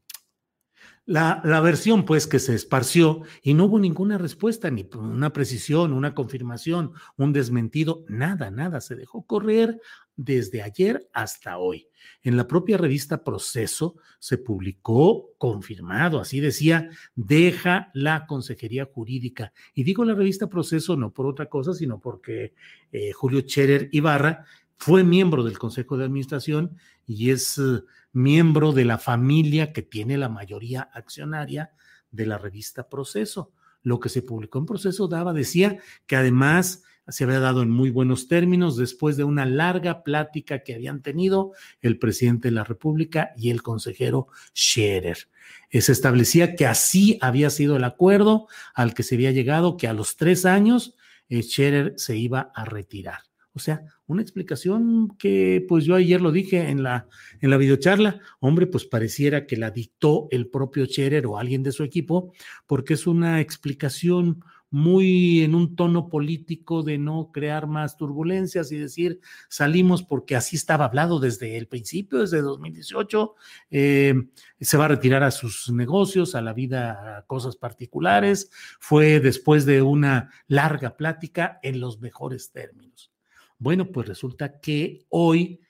La, 1.08 1.60
versión, 1.60 2.04
pues, 2.04 2.26
que 2.26 2.40
se 2.40 2.52
esparció 2.52 3.22
y 3.40 3.54
no 3.54 3.66
hubo 3.66 3.78
ninguna 3.78 4.18
respuesta, 4.18 4.72
ni 4.72 4.88
una 4.94 5.32
precisión, 5.32 5.92
una 5.92 6.14
confirmación, 6.14 6.94
un 7.16 7.32
desmentido, 7.32 8.04
nada, 8.08 8.50
nada. 8.50 8.80
Se 8.80 8.96
dejó 8.96 9.24
correr 9.24 9.80
desde 10.16 10.62
ayer 10.62 11.08
hasta 11.12 11.58
hoy. 11.58 11.88
En 12.22 12.36
la 12.36 12.48
propia 12.48 12.76
revista 12.76 13.22
Proceso 13.22 13.96
se 14.18 14.38
publicó 14.38 15.30
confirmado, 15.38 16.18
así 16.18 16.40
decía, 16.40 16.90
deja 17.14 17.90
la 17.94 18.26
Consejería 18.26 18.86
Jurídica. 18.92 19.52
Y 19.74 19.84
digo 19.84 20.04
la 20.04 20.14
revista 20.14 20.48
Proceso 20.48 20.96
no 20.96 21.12
por 21.12 21.26
otra 21.26 21.46
cosa, 21.46 21.72
sino 21.72 22.00
porque 22.00 22.54
eh, 22.90 23.12
Julio 23.12 23.42
Scherer 23.42 23.88
Ibarra 23.92 24.44
fue 24.76 25.04
miembro 25.04 25.42
del 25.42 25.58
Consejo 25.58 25.96
de 25.96 26.04
Administración 26.04 26.76
y 27.06 27.30
es 27.30 27.58
uh, 27.58 27.84
miembro 28.12 28.72
de 28.72 28.84
la 28.84 28.98
familia 28.98 29.72
que 29.72 29.82
tiene 29.82 30.18
la 30.18 30.28
mayoría 30.28 30.82
accionaria 30.92 31.72
de 32.10 32.26
la 32.26 32.38
revista 32.38 32.88
Proceso. 32.88 33.52
Lo 33.82 34.00
que 34.00 34.08
se 34.08 34.22
publicó 34.22 34.58
en 34.58 34.66
Proceso 34.66 35.08
daba, 35.08 35.32
decía 35.32 35.78
que 36.06 36.16
además 36.16 36.82
se 37.08 37.24
había 37.24 37.38
dado 37.38 37.62
en 37.62 37.70
muy 37.70 37.90
buenos 37.90 38.26
términos 38.26 38.76
después 38.76 39.16
de 39.16 39.24
una 39.24 39.46
larga 39.46 40.02
plática 40.02 40.64
que 40.64 40.74
habían 40.74 41.02
tenido 41.02 41.52
el 41.80 41.98
presidente 41.98 42.48
de 42.48 42.52
la 42.52 42.64
República 42.64 43.30
y 43.36 43.50
el 43.50 43.62
consejero 43.62 44.28
Scherer. 44.54 45.28
Eh, 45.70 45.80
se 45.80 45.92
establecía 45.92 46.56
que 46.56 46.66
así 46.66 47.18
había 47.20 47.50
sido 47.50 47.76
el 47.76 47.84
acuerdo 47.84 48.48
al 48.74 48.92
que 48.94 49.04
se 49.04 49.14
había 49.14 49.30
llegado, 49.30 49.76
que 49.76 49.86
a 49.86 49.92
los 49.92 50.16
tres 50.16 50.44
años 50.44 50.96
eh, 51.28 51.42
Scherer 51.42 51.94
se 51.96 52.16
iba 52.16 52.50
a 52.54 52.64
retirar. 52.64 53.20
O 53.56 53.58
sea, 53.58 53.82
una 54.06 54.20
explicación 54.20 55.16
que 55.18 55.64
pues 55.66 55.86
yo 55.86 55.94
ayer 55.94 56.20
lo 56.20 56.30
dije 56.30 56.68
en 56.68 56.82
la, 56.82 57.08
en 57.40 57.48
la 57.48 57.56
videocharla, 57.56 58.20
hombre, 58.38 58.66
pues 58.66 58.84
pareciera 58.84 59.46
que 59.46 59.56
la 59.56 59.70
dictó 59.70 60.28
el 60.30 60.48
propio 60.48 60.84
Scherer 60.84 61.26
o 61.26 61.38
alguien 61.38 61.62
de 61.62 61.72
su 61.72 61.82
equipo, 61.82 62.34
porque 62.66 62.92
es 62.92 63.06
una 63.06 63.40
explicación 63.40 64.44
muy 64.68 65.40
en 65.40 65.54
un 65.54 65.74
tono 65.74 66.10
político 66.10 66.82
de 66.82 66.98
no 66.98 67.30
crear 67.32 67.66
más 67.66 67.96
turbulencias 67.96 68.70
y 68.72 68.76
decir 68.76 69.20
salimos 69.48 70.02
porque 70.02 70.36
así 70.36 70.56
estaba 70.56 70.84
hablado 70.84 71.18
desde 71.18 71.56
el 71.56 71.66
principio, 71.66 72.18
desde 72.20 72.42
2018, 72.42 73.36
eh, 73.70 74.14
se 74.60 74.76
va 74.76 74.84
a 74.84 74.88
retirar 74.88 75.22
a 75.22 75.30
sus 75.30 75.72
negocios, 75.72 76.34
a 76.34 76.42
la 76.42 76.52
vida, 76.52 77.16
a 77.16 77.22
cosas 77.22 77.56
particulares, 77.56 78.50
fue 78.80 79.18
después 79.20 79.64
de 79.64 79.80
una 79.80 80.30
larga 80.46 80.94
plática 80.98 81.58
en 81.62 81.80
los 81.80 82.00
mejores 82.00 82.52
términos. 82.52 83.15
Bueno, 83.58 83.90
pues 83.90 84.08
resulta 84.08 84.60
que 84.60 85.06
hoy 85.08 85.60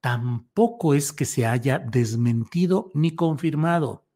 tampoco 0.00 0.94
es 0.94 1.12
que 1.12 1.24
se 1.24 1.46
haya 1.46 1.78
desmentido 1.78 2.90
ni 2.94 3.14
confirmado. 3.14 4.06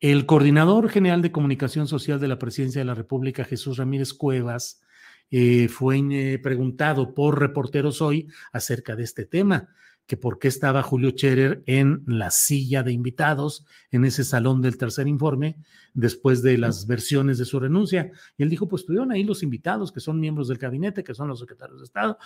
El 0.00 0.26
coordinador 0.26 0.88
general 0.88 1.22
de 1.22 1.32
comunicación 1.32 1.86
social 1.88 2.20
de 2.20 2.28
la 2.28 2.38
Presidencia 2.38 2.80
de 2.80 2.84
la 2.84 2.94
República, 2.94 3.44
Jesús 3.44 3.78
Ramírez 3.78 4.12
Cuevas, 4.12 4.82
eh, 5.30 5.68
fue 5.68 5.98
eh, 6.10 6.38
preguntado 6.38 7.14
por 7.14 7.40
reporteros 7.40 8.02
hoy 8.02 8.28
acerca 8.52 8.94
de 8.94 9.04
este 9.04 9.24
tema, 9.24 9.68
que 10.06 10.16
por 10.16 10.38
qué 10.38 10.48
estaba 10.48 10.82
Julio 10.82 11.10
Scherer 11.10 11.62
en 11.66 12.02
la 12.06 12.30
silla 12.30 12.82
de 12.82 12.92
invitados 12.92 13.64
en 13.90 14.04
ese 14.04 14.22
salón 14.22 14.60
del 14.60 14.76
tercer 14.76 15.08
informe 15.08 15.56
después 15.94 16.42
de 16.42 16.58
las 16.58 16.86
versiones 16.86 17.38
de 17.38 17.46
su 17.46 17.58
renuncia. 17.58 18.10
Y 18.36 18.42
él 18.42 18.50
dijo, 18.50 18.68
pues 18.68 18.82
estuvieron 18.82 19.12
ahí 19.12 19.24
los 19.24 19.42
invitados, 19.42 19.92
que 19.92 20.00
son 20.00 20.20
miembros 20.20 20.48
del 20.48 20.58
gabinete, 20.58 21.02
que 21.02 21.14
son 21.14 21.28
los 21.28 21.40
secretarios 21.40 21.78
de 21.80 21.84
Estado, 21.84 22.18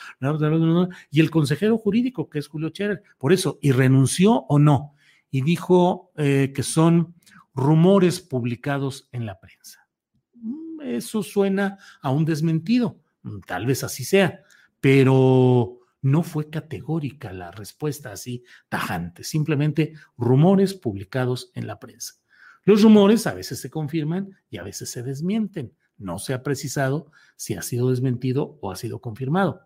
y 1.10 1.20
el 1.20 1.30
consejero 1.30 1.78
jurídico, 1.78 2.28
que 2.28 2.40
es 2.40 2.48
Julio 2.48 2.70
Scherer. 2.70 3.02
Por 3.16 3.32
eso, 3.32 3.58
¿y 3.62 3.70
renunció 3.70 4.46
o 4.48 4.58
no? 4.58 4.94
Y 5.30 5.42
dijo 5.42 6.10
eh, 6.16 6.52
que 6.54 6.62
son 6.62 7.14
rumores 7.54 8.20
publicados 8.20 9.08
en 9.12 9.26
la 9.26 9.38
prensa. 9.38 9.86
Mm, 10.34 10.80
eso 10.82 11.22
suena 11.22 11.78
a 12.00 12.10
un 12.10 12.24
desmentido, 12.24 12.98
mm, 13.22 13.40
tal 13.46 13.66
vez 13.66 13.84
así 13.84 14.04
sea, 14.04 14.42
pero 14.80 15.77
no 16.00 16.22
fue 16.22 16.50
categórica 16.50 17.32
la 17.32 17.50
respuesta 17.50 18.12
así 18.12 18.44
tajante, 18.68 19.24
simplemente 19.24 19.94
rumores 20.16 20.74
publicados 20.74 21.50
en 21.54 21.66
la 21.66 21.78
prensa. 21.78 22.14
Los 22.64 22.82
rumores 22.82 23.26
a 23.26 23.34
veces 23.34 23.60
se 23.60 23.70
confirman 23.70 24.36
y 24.50 24.58
a 24.58 24.62
veces 24.62 24.90
se 24.90 25.02
desmienten. 25.02 25.72
No 25.96 26.18
se 26.18 26.34
ha 26.34 26.42
precisado 26.42 27.10
si 27.36 27.54
ha 27.54 27.62
sido 27.62 27.90
desmentido 27.90 28.58
o 28.60 28.70
ha 28.70 28.76
sido 28.76 29.00
confirmado. 29.00 29.62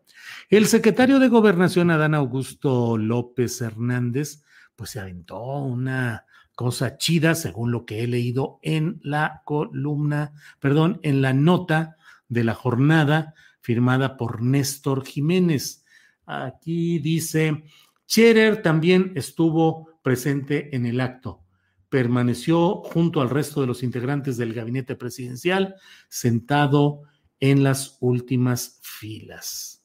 El 0.49 0.67
secretario 0.67 1.19
de 1.19 1.29
Gobernación, 1.29 1.91
Adán 1.91 2.15
Augusto 2.15 2.97
López 2.97 3.61
Hernández, 3.61 4.45
pues 4.77 4.91
se 4.91 5.01
aventó 5.01 5.43
una 5.43 6.27
cosa 6.55 6.97
chida, 6.97 7.35
según 7.35 7.71
lo 7.73 7.85
que 7.85 8.03
he 8.03 8.07
leído 8.07 8.59
en 8.63 9.01
la 9.03 9.43
columna, 9.45 10.33
perdón, 10.61 11.01
en 11.03 11.23
la 11.23 11.33
nota 11.33 11.97
de 12.29 12.45
la 12.45 12.55
jornada 12.55 13.35
firmada 13.61 14.17
por 14.17 14.43
Néstor 14.43 15.05
Jiménez. 15.05 15.82
Aquí 16.27 16.99
dice, 16.99 17.65
Scherer 18.09 18.63
también 18.63 19.13
estuvo 19.17 19.89
presente 20.03 20.75
en 20.75 20.87
el 20.87 21.01
acto. 21.01 21.45
Permaneció 21.89 22.83
junto 22.83 23.21
al 23.21 23.31
resto 23.31 23.61
de 23.61 23.67
los 23.67 23.83
integrantes 23.83 24.37
del 24.37 24.55
gabinete 24.55 24.97
presidencial, 24.97 25.75
sentado 26.09 27.03
en 27.41 27.63
las 27.63 27.99
últimas 28.01 28.81
filas. 28.83 29.85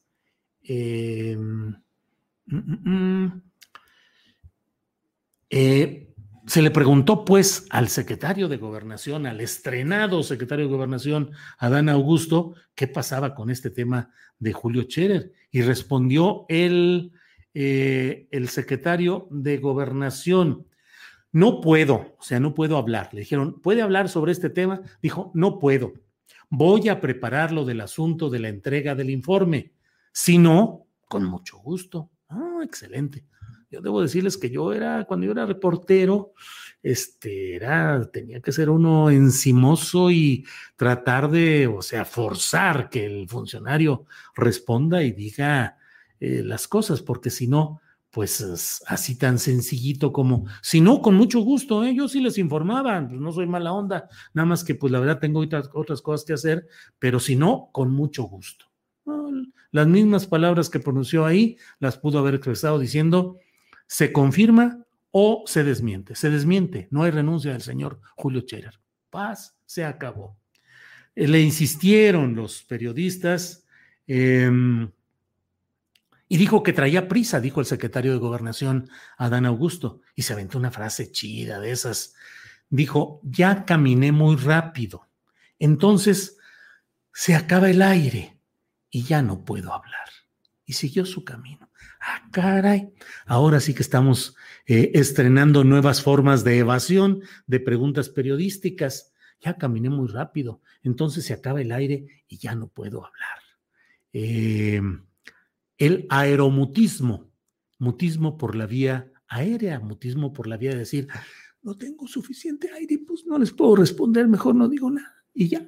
Eh, 0.62 1.36
mm, 1.36 1.74
mm, 2.46 2.90
mm. 2.90 3.42
Eh, 5.50 6.14
se 6.46 6.62
le 6.62 6.70
preguntó 6.70 7.24
pues 7.24 7.66
al 7.70 7.88
secretario 7.88 8.48
de 8.48 8.56
gobernación, 8.56 9.26
al 9.26 9.40
estrenado 9.40 10.22
secretario 10.22 10.66
de 10.66 10.72
gobernación, 10.72 11.30
Adán 11.58 11.88
Augusto, 11.88 12.54
qué 12.74 12.88
pasaba 12.88 13.34
con 13.34 13.50
este 13.50 13.70
tema 13.70 14.10
de 14.38 14.52
Julio 14.52 14.82
Scherer. 14.82 15.32
Y 15.50 15.62
respondió 15.62 16.44
el, 16.48 17.12
eh, 17.54 18.28
el 18.30 18.48
secretario 18.48 19.28
de 19.30 19.58
gobernación, 19.58 20.66
no 21.32 21.60
puedo, 21.60 22.16
o 22.18 22.22
sea, 22.22 22.40
no 22.40 22.54
puedo 22.54 22.76
hablar. 22.76 23.10
Le 23.12 23.20
dijeron, 23.20 23.60
¿puede 23.60 23.82
hablar 23.82 24.08
sobre 24.08 24.32
este 24.32 24.50
tema? 24.50 24.80
Dijo, 25.02 25.30
no 25.34 25.58
puedo. 25.58 25.92
Voy 26.50 26.88
a 26.88 27.00
preparar 27.00 27.52
lo 27.52 27.64
del 27.64 27.80
asunto 27.80 28.30
de 28.30 28.38
la 28.38 28.48
entrega 28.48 28.94
del 28.94 29.10
informe. 29.10 29.72
Si 30.12 30.38
no, 30.38 30.86
con 31.06 31.24
mucho 31.24 31.58
gusto. 31.58 32.10
Ah, 32.28 32.60
excelente. 32.62 33.24
Yo 33.70 33.80
debo 33.80 34.00
decirles 34.00 34.36
que 34.38 34.50
yo 34.50 34.72
era, 34.72 35.04
cuando 35.04 35.26
yo 35.26 35.32
era 35.32 35.46
reportero, 35.46 36.32
este, 36.82 37.56
era, 37.56 38.08
tenía 38.10 38.40
que 38.40 38.52
ser 38.52 38.70
uno 38.70 39.10
encimoso 39.10 40.10
y 40.10 40.46
tratar 40.76 41.30
de, 41.30 41.66
o 41.66 41.82
sea, 41.82 42.04
forzar 42.04 42.88
que 42.88 43.04
el 43.04 43.28
funcionario 43.28 44.06
responda 44.34 45.02
y 45.02 45.12
diga 45.12 45.76
eh, 46.20 46.42
las 46.44 46.68
cosas, 46.68 47.02
porque 47.02 47.30
si 47.30 47.46
no, 47.46 47.80
pues 48.10 48.82
así 48.86 49.18
tan 49.18 49.38
sencillito 49.38 50.12
como, 50.12 50.46
si 50.62 50.80
no, 50.80 51.02
con 51.02 51.14
mucho 51.14 51.40
gusto, 51.40 51.84
¿eh? 51.84 51.94
yo 51.94 52.08
sí 52.08 52.20
les 52.20 52.38
informaba, 52.38 53.06
pues 53.06 53.20
no 53.20 53.32
soy 53.32 53.46
mala 53.46 53.72
onda, 53.72 54.08
nada 54.32 54.46
más 54.46 54.64
que 54.64 54.74
pues 54.74 54.92
la 54.92 55.00
verdad 55.00 55.20
tengo 55.20 55.40
otras, 55.40 55.70
otras 55.74 56.00
cosas 56.00 56.24
que 56.24 56.32
hacer, 56.32 56.66
pero 56.98 57.20
si 57.20 57.36
no, 57.36 57.68
con 57.72 57.90
mucho 57.92 58.24
gusto. 58.24 58.66
las 59.70 59.86
mismas 59.86 60.26
palabras 60.26 60.70
que 60.70 60.80
pronunció 60.80 61.26
ahí 61.26 61.58
las 61.78 61.98
pudo 61.98 62.18
haber 62.18 62.34
expresado 62.34 62.78
diciendo, 62.78 63.38
se 63.88 64.12
confirma 64.12 64.86
o 65.10 65.42
se 65.46 65.64
desmiente. 65.64 66.14
Se 66.14 66.30
desmiente, 66.30 66.86
no 66.92 67.02
hay 67.02 67.10
renuncia 67.10 67.52
del 67.52 67.62
señor 67.62 68.00
Julio 68.14 68.42
Scherer. 68.42 68.78
Paz, 69.10 69.56
se 69.64 69.84
acabó. 69.84 70.38
Eh, 71.16 71.26
le 71.26 71.40
insistieron 71.40 72.36
los 72.36 72.62
periodistas 72.62 73.64
em, 74.06 74.92
y 76.28 76.36
dijo 76.36 76.62
que 76.62 76.74
traía 76.74 77.08
prisa, 77.08 77.40
dijo 77.40 77.60
el 77.60 77.66
secretario 77.66 78.12
de 78.12 78.18
Gobernación, 78.18 78.88
Adán 79.16 79.46
Augusto, 79.46 80.02
y 80.14 80.22
se 80.22 80.34
aventó 80.34 80.58
una 80.58 80.70
frase 80.70 81.10
chida 81.10 81.58
de 81.58 81.72
esas. 81.72 82.14
Dijo, 82.68 83.20
ya 83.24 83.64
caminé 83.64 84.12
muy 84.12 84.36
rápido, 84.36 85.08
entonces 85.58 86.36
se 87.14 87.34
acaba 87.34 87.70
el 87.70 87.80
aire 87.80 88.38
y 88.90 89.04
ya 89.04 89.22
no 89.22 89.44
puedo 89.44 89.72
hablar. 89.72 90.07
Y 90.68 90.74
siguió 90.74 91.06
su 91.06 91.24
camino. 91.24 91.70
Ah, 91.98 92.28
caray. 92.30 92.92
Ahora 93.24 93.58
sí 93.58 93.72
que 93.72 93.80
estamos 93.80 94.36
eh, 94.66 94.90
estrenando 94.92 95.64
nuevas 95.64 96.02
formas 96.02 96.44
de 96.44 96.58
evasión 96.58 97.22
de 97.46 97.58
preguntas 97.58 98.10
periodísticas. 98.10 99.14
Ya 99.40 99.56
caminé 99.56 99.88
muy 99.88 100.08
rápido, 100.08 100.60
entonces 100.82 101.24
se 101.24 101.32
acaba 101.32 101.62
el 101.62 101.72
aire 101.72 102.24
y 102.28 102.36
ya 102.36 102.54
no 102.54 102.68
puedo 102.68 102.98
hablar. 102.98 103.38
Eh, 104.12 104.82
el 105.78 106.06
aeromutismo, 106.10 107.32
mutismo 107.78 108.36
por 108.36 108.54
la 108.54 108.66
vía 108.66 109.10
aérea, 109.26 109.80
mutismo 109.80 110.34
por 110.34 110.48
la 110.48 110.58
vía 110.58 110.72
de 110.72 110.80
decir, 110.80 111.08
no 111.62 111.78
tengo 111.78 112.06
suficiente 112.06 112.70
aire, 112.72 112.98
pues 113.06 113.24
no 113.24 113.38
les 113.38 113.52
puedo 113.52 113.76
responder, 113.76 114.28
mejor 114.28 114.54
no 114.54 114.68
digo 114.68 114.90
nada 114.90 115.24
y 115.32 115.48
ya. 115.48 115.66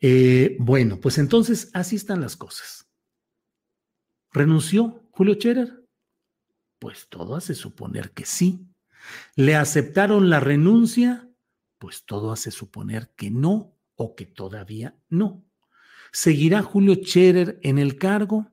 Eh, 0.00 0.56
bueno, 0.58 0.98
pues 0.98 1.18
entonces 1.18 1.70
así 1.74 1.94
están 1.94 2.20
las 2.20 2.34
cosas. 2.34 2.81
¿Renunció 4.32 5.08
Julio 5.10 5.34
Scherer? 5.34 5.84
Pues 6.78 7.08
todo 7.08 7.36
hace 7.36 7.54
suponer 7.54 8.12
que 8.12 8.24
sí. 8.24 8.66
¿Le 9.36 9.56
aceptaron 9.56 10.30
la 10.30 10.40
renuncia? 10.40 11.28
Pues 11.78 12.04
todo 12.04 12.32
hace 12.32 12.50
suponer 12.50 13.12
que 13.16 13.30
no 13.30 13.76
o 13.96 14.14
que 14.14 14.26
todavía 14.26 14.96
no. 15.08 15.44
¿Seguirá 16.12 16.62
Julio 16.62 16.94
Scherer 16.94 17.58
en 17.62 17.78
el 17.78 17.98
cargo? 17.98 18.50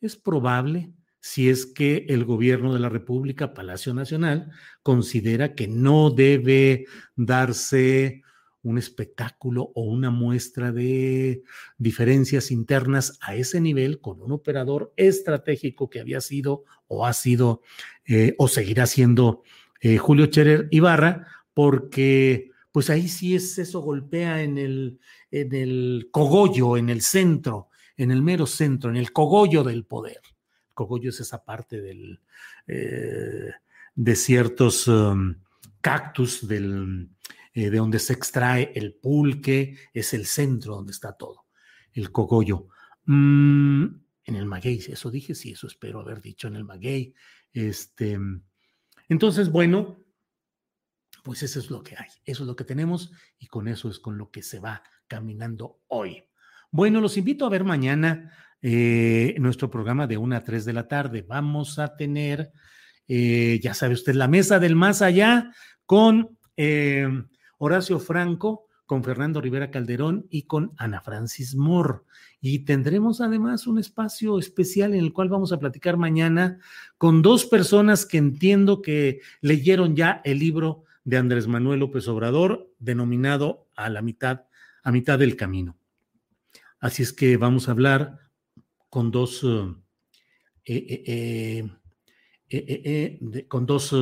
Es 0.00 0.16
probable 0.16 0.92
si 1.20 1.50
es 1.50 1.66
que 1.66 2.06
el 2.08 2.24
gobierno 2.24 2.72
de 2.72 2.80
la 2.80 2.88
República, 2.88 3.52
Palacio 3.52 3.92
Nacional, 3.92 4.50
considera 4.82 5.54
que 5.54 5.68
no 5.68 6.10
debe 6.10 6.86
darse 7.14 8.22
un 8.62 8.78
espectáculo 8.78 9.72
o 9.74 9.82
una 9.82 10.10
muestra 10.10 10.72
de 10.72 11.42
diferencias 11.78 12.50
internas 12.50 13.18
a 13.20 13.34
ese 13.34 13.60
nivel 13.60 14.00
con 14.00 14.20
un 14.20 14.32
operador 14.32 14.92
estratégico 14.96 15.88
que 15.88 16.00
había 16.00 16.20
sido 16.20 16.64
o 16.86 17.06
ha 17.06 17.12
sido 17.12 17.62
eh, 18.06 18.34
o 18.38 18.48
seguirá 18.48 18.86
siendo 18.86 19.42
eh, 19.80 19.96
Julio 19.96 20.26
Cherer 20.26 20.68
Ibarra, 20.70 21.26
porque 21.54 22.50
pues 22.72 22.90
ahí 22.90 23.08
sí 23.08 23.34
es 23.34 23.58
eso 23.58 23.80
golpea 23.80 24.42
en 24.42 24.58
el, 24.58 25.00
en 25.30 25.54
el 25.54 26.08
cogollo, 26.10 26.76
en 26.76 26.90
el 26.90 27.00
centro, 27.00 27.68
en 27.96 28.10
el 28.10 28.22
mero 28.22 28.46
centro, 28.46 28.90
en 28.90 28.96
el 28.96 29.12
cogollo 29.12 29.64
del 29.64 29.84
poder. 29.84 30.20
El 30.68 30.74
cogollo 30.74 31.10
es 31.10 31.20
esa 31.20 31.44
parte 31.44 31.80
del, 31.80 32.20
eh, 32.66 33.50
de 33.94 34.16
ciertos 34.16 34.86
um, 34.86 35.34
cactus 35.80 36.46
del, 36.46 37.08
eh, 37.52 37.70
de 37.70 37.78
donde 37.78 37.98
se 37.98 38.12
extrae 38.12 38.72
el 38.74 38.94
pulque, 38.94 39.76
es 39.92 40.14
el 40.14 40.26
centro 40.26 40.76
donde 40.76 40.92
está 40.92 41.12
todo, 41.12 41.46
el 41.92 42.12
cogollo. 42.12 42.68
Mm, 43.06 43.84
en 44.24 44.36
el 44.36 44.46
maguey, 44.46 44.78
eso 44.88 45.10
dije, 45.10 45.34
sí, 45.34 45.52
eso 45.52 45.66
espero 45.66 46.00
haber 46.00 46.20
dicho 46.20 46.46
en 46.46 46.56
el 46.56 46.64
maguey. 46.64 47.14
Este, 47.52 48.18
entonces, 49.08 49.50
bueno, 49.50 49.98
pues 51.24 51.42
eso 51.42 51.58
es 51.58 51.70
lo 51.70 51.82
que 51.82 51.96
hay, 51.96 52.08
eso 52.24 52.44
es 52.44 52.46
lo 52.46 52.56
que 52.56 52.64
tenemos 52.64 53.10
y 53.38 53.46
con 53.46 53.68
eso 53.68 53.90
es 53.90 53.98
con 53.98 54.16
lo 54.16 54.30
que 54.30 54.42
se 54.42 54.60
va 54.60 54.82
caminando 55.08 55.80
hoy. 55.88 56.24
Bueno, 56.70 57.00
los 57.00 57.16
invito 57.16 57.44
a 57.44 57.50
ver 57.50 57.64
mañana 57.64 58.32
eh, 58.62 59.34
nuestro 59.38 59.70
programa 59.70 60.06
de 60.06 60.16
1 60.16 60.36
a 60.36 60.44
3 60.44 60.64
de 60.64 60.72
la 60.72 60.86
tarde. 60.86 61.22
Vamos 61.22 61.78
a 61.78 61.96
tener, 61.96 62.52
eh, 63.08 63.58
ya 63.60 63.74
sabe 63.74 63.94
usted, 63.94 64.14
la 64.14 64.28
mesa 64.28 64.60
del 64.60 64.76
más 64.76 65.02
allá 65.02 65.52
con 65.84 66.38
Horacio 67.62 67.98
Franco, 67.98 68.66
con 68.86 69.04
Fernando 69.04 69.40
Rivera 69.40 69.70
Calderón 69.70 70.26
y 70.30 70.42
con 70.42 70.72
Ana 70.78 71.00
Francis 71.02 71.54
Moore. 71.54 72.00
Y 72.40 72.60
tendremos 72.60 73.20
además 73.20 73.66
un 73.66 73.78
espacio 73.78 74.38
especial 74.38 74.94
en 74.94 75.00
el 75.00 75.12
cual 75.12 75.28
vamos 75.28 75.52
a 75.52 75.60
platicar 75.60 75.98
mañana 75.98 76.58
con 76.96 77.20
dos 77.20 77.44
personas 77.44 78.06
que 78.06 78.16
entiendo 78.16 78.80
que 78.80 79.20
leyeron 79.42 79.94
ya 79.94 80.22
el 80.24 80.38
libro 80.38 80.84
de 81.04 81.18
Andrés 81.18 81.46
Manuel 81.46 81.80
López 81.80 82.08
Obrador, 82.08 82.72
denominado 82.78 83.68
A 83.76 83.90
la 83.90 84.00
mitad, 84.00 84.46
a 84.82 84.90
mitad 84.90 85.18
del 85.18 85.36
camino. 85.36 85.76
Así 86.80 87.02
es 87.02 87.12
que 87.12 87.36
vamos 87.36 87.68
a 87.68 87.72
hablar 87.72 88.18
con 88.88 89.10
dos, 89.10 89.44
eh, 90.64 91.04
eh, 91.06 91.68
eh, 92.48 93.44
con 93.48 93.66
dos 93.66 93.94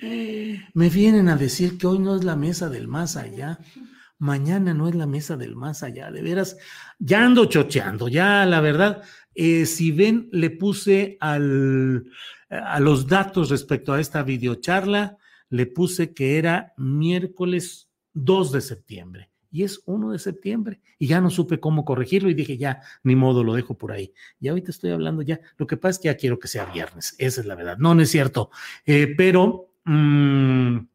Me 0.00 0.90
vienen 0.90 1.28
a 1.28 1.36
decir 1.36 1.78
que 1.78 1.86
hoy 1.86 1.98
no 1.98 2.16
es 2.16 2.24
la 2.24 2.36
mesa 2.36 2.68
del 2.68 2.88
más 2.88 3.16
allá. 3.16 3.58
Mañana 4.18 4.74
no 4.74 4.88
es 4.88 4.94
la 4.94 5.06
mesa 5.06 5.36
del 5.36 5.56
más 5.56 5.82
allá. 5.82 6.10
De 6.10 6.22
veras, 6.22 6.56
ya 6.98 7.24
ando 7.24 7.46
chocheando. 7.46 8.08
Ya, 8.08 8.44
la 8.46 8.60
verdad, 8.60 9.02
eh, 9.34 9.66
si 9.66 9.92
ven, 9.92 10.28
le 10.32 10.50
puse 10.50 11.16
a 11.20 11.38
los 11.38 13.06
datos 13.06 13.50
respecto 13.50 13.92
a 13.92 14.00
esta 14.00 14.22
videocharla, 14.22 15.16
le 15.50 15.66
puse 15.66 16.12
que 16.12 16.38
era 16.38 16.72
miércoles 16.76 17.88
2 18.14 18.52
de 18.52 18.60
septiembre 18.60 19.30
y 19.50 19.62
es 19.62 19.82
1 19.86 20.10
de 20.10 20.18
septiembre 20.18 20.80
y 20.98 21.06
ya 21.06 21.20
no 21.20 21.30
supe 21.30 21.60
cómo 21.60 21.84
corregirlo 21.84 22.28
y 22.28 22.34
dije 22.34 22.56
ya, 22.56 22.80
ni 23.04 23.14
modo, 23.14 23.44
lo 23.44 23.54
dejo 23.54 23.78
por 23.78 23.92
ahí. 23.92 24.12
Y 24.40 24.48
ahorita 24.48 24.72
estoy 24.72 24.90
hablando 24.90 25.22
ya, 25.22 25.38
lo 25.58 25.68
que 25.68 25.76
pasa 25.76 25.90
es 25.90 25.98
que 26.00 26.08
ya 26.08 26.16
quiero 26.16 26.40
que 26.40 26.48
sea 26.48 26.64
viernes, 26.66 27.14
esa 27.18 27.40
es 27.40 27.46
la 27.46 27.54
verdad, 27.54 27.78
no, 27.78 27.94
no 27.94 28.02
es 28.02 28.10
cierto, 28.10 28.50
eh, 28.84 29.14
pero 29.16 29.73
Mm, 29.84 30.86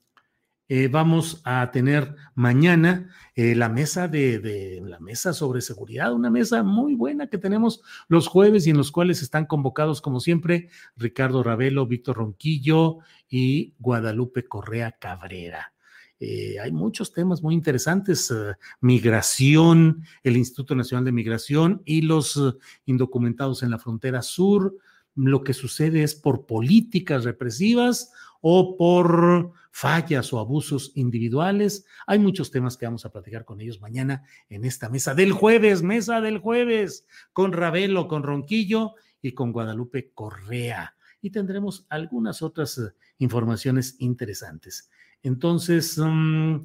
eh, 0.67 0.87
vamos 0.87 1.41
a 1.45 1.69
tener 1.71 2.15
mañana 2.35 3.09
eh, 3.35 3.55
la 3.55 3.69
mesa 3.69 4.07
de, 4.07 4.81
la 4.85 4.99
mesa 4.99 5.33
sobre 5.33 5.61
seguridad, 5.61 6.13
una 6.13 6.29
mesa 6.29 6.63
muy 6.63 6.95
buena 6.95 7.27
que 7.27 7.37
tenemos 7.37 7.81
los 8.07 8.27
jueves 8.27 8.65
y 8.67 8.71
en 8.71 8.77
los 8.77 8.91
cuales 8.91 9.21
están 9.21 9.45
convocados, 9.45 10.01
como 10.01 10.19
siempre, 10.19 10.69
Ricardo 10.95 11.43
Ravelo, 11.43 11.87
Víctor 11.87 12.17
Ronquillo 12.17 12.99
y 13.27 13.73
Guadalupe 13.79 14.47
Correa 14.47 14.91
Cabrera. 14.91 15.73
Eh, 16.19 16.59
hay 16.59 16.71
muchos 16.71 17.13
temas 17.13 17.41
muy 17.41 17.55
interesantes, 17.55 18.33
migración, 18.81 20.03
el 20.23 20.35
Instituto 20.35 20.75
Nacional 20.75 21.05
de 21.05 21.13
Migración 21.13 21.81
y 21.85 22.01
los 22.01 22.39
indocumentados 22.85 23.63
en 23.63 23.71
la 23.71 23.79
frontera 23.79 24.21
sur. 24.21 24.75
Lo 25.15 25.43
que 25.43 25.53
sucede 25.53 26.03
es 26.03 26.15
por 26.15 26.45
políticas 26.45 27.23
represivas 27.23 28.11
o 28.41 28.77
por 28.77 29.51
fallas 29.71 30.31
o 30.33 30.39
abusos 30.39 30.91
individuales. 30.95 31.85
Hay 32.07 32.19
muchos 32.19 32.51
temas 32.51 32.77
que 32.77 32.85
vamos 32.85 33.05
a 33.05 33.11
platicar 33.11 33.45
con 33.45 33.61
ellos 33.61 33.81
mañana 33.81 34.23
en 34.49 34.65
esta 34.65 34.89
mesa 34.89 35.13
del 35.13 35.31
jueves, 35.31 35.83
mesa 35.83 36.21
del 36.21 36.39
jueves, 36.39 37.05
con 37.33 37.53
Ravelo, 37.53 38.07
con 38.07 38.23
Ronquillo 38.23 38.95
y 39.21 39.33
con 39.33 39.51
Guadalupe 39.51 40.11
Correa. 40.13 40.95
Y 41.21 41.31
tendremos 41.31 41.85
algunas 41.89 42.41
otras 42.41 42.77
eh, 42.77 42.93
informaciones 43.17 43.95
interesantes. 43.99 44.89
Entonces, 45.21 45.97
mm, 45.97 46.55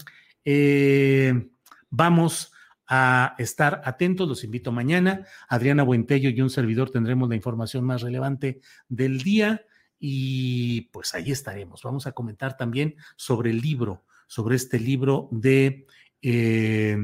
eh, 0.44 1.50
vamos 1.90 2.52
a 2.86 3.34
estar 3.38 3.82
atentos. 3.84 4.28
Los 4.28 4.44
invito 4.44 4.72
mañana. 4.72 5.26
Adriana 5.48 5.82
Buentello 5.82 6.30
y 6.30 6.40
un 6.40 6.50
servidor 6.50 6.90
tendremos 6.90 7.28
la 7.28 7.36
información 7.36 7.84
más 7.84 8.02
relevante 8.02 8.60
del 8.88 9.22
día 9.22 9.62
y 9.98 10.82
pues 10.92 11.14
ahí 11.14 11.30
estaremos. 11.30 11.82
Vamos 11.82 12.06
a 12.06 12.12
comentar 12.12 12.56
también 12.56 12.96
sobre 13.16 13.50
el 13.50 13.60
libro, 13.60 14.04
sobre 14.26 14.56
este 14.56 14.78
libro 14.78 15.28
de, 15.30 15.86
eh, 16.20 16.96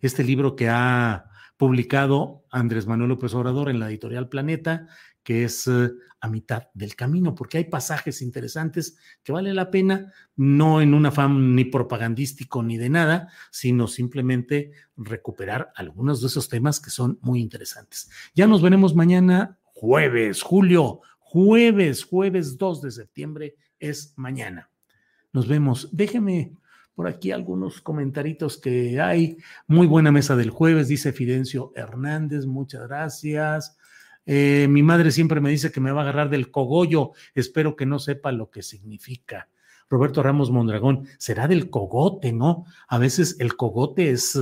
este 0.00 0.24
libro 0.24 0.54
que 0.54 0.68
ha 0.68 1.30
publicado 1.56 2.44
Andrés 2.50 2.86
Manuel 2.86 3.10
López 3.10 3.32
Obrador 3.34 3.70
en 3.70 3.80
la 3.80 3.88
editorial 3.88 4.28
Planeta, 4.28 4.86
que 5.26 5.42
es 5.42 5.66
eh, 5.66 5.90
a 6.20 6.28
mitad 6.28 6.68
del 6.72 6.94
camino, 6.94 7.34
porque 7.34 7.58
hay 7.58 7.64
pasajes 7.64 8.22
interesantes 8.22 8.96
que 9.24 9.32
vale 9.32 9.52
la 9.52 9.72
pena, 9.72 10.12
no 10.36 10.80
en 10.80 10.94
un 10.94 11.04
afán 11.04 11.56
ni 11.56 11.64
propagandístico 11.64 12.62
ni 12.62 12.76
de 12.76 12.90
nada, 12.90 13.28
sino 13.50 13.88
simplemente 13.88 14.70
recuperar 14.96 15.72
algunos 15.74 16.20
de 16.20 16.28
esos 16.28 16.48
temas 16.48 16.78
que 16.78 16.90
son 16.90 17.18
muy 17.22 17.40
interesantes. 17.40 18.08
Ya 18.36 18.46
nos 18.46 18.62
veremos 18.62 18.94
mañana 18.94 19.58
jueves, 19.74 20.42
Julio, 20.42 21.00
Jueves, 21.28 22.04
jueves 22.04 22.56
2 22.56 22.82
de 22.82 22.90
septiembre 22.92 23.56
es 23.80 24.14
mañana. 24.16 24.70
Nos 25.32 25.48
vemos. 25.48 25.88
Déjeme 25.90 26.52
por 26.94 27.08
aquí 27.08 27.32
algunos 27.32 27.80
comentaritos 27.80 28.58
que 28.58 29.00
hay. 29.00 29.36
Muy 29.66 29.88
buena 29.88 30.12
mesa 30.12 30.36
del 30.36 30.50
jueves, 30.50 30.86
dice 30.86 31.12
Fidencio 31.12 31.72
Hernández. 31.74 32.46
Muchas 32.46 32.86
gracias. 32.86 33.76
Eh, 34.26 34.66
mi 34.68 34.82
madre 34.82 35.10
siempre 35.10 35.40
me 35.40 35.50
dice 35.50 35.72
que 35.72 35.80
me 35.80 35.92
va 35.92 36.00
a 36.00 36.02
agarrar 36.02 36.28
del 36.28 36.50
cogollo. 36.50 37.12
Espero 37.34 37.76
que 37.76 37.86
no 37.86 37.98
sepa 37.98 38.32
lo 38.32 38.50
que 38.50 38.62
significa. 38.62 39.48
Roberto 39.88 40.22
Ramos 40.22 40.50
Mondragón, 40.50 41.06
será 41.16 41.46
del 41.46 41.70
cogote, 41.70 42.32
¿no? 42.32 42.66
A 42.88 42.98
veces 42.98 43.36
el 43.38 43.56
cogote 43.56 44.10
es 44.10 44.38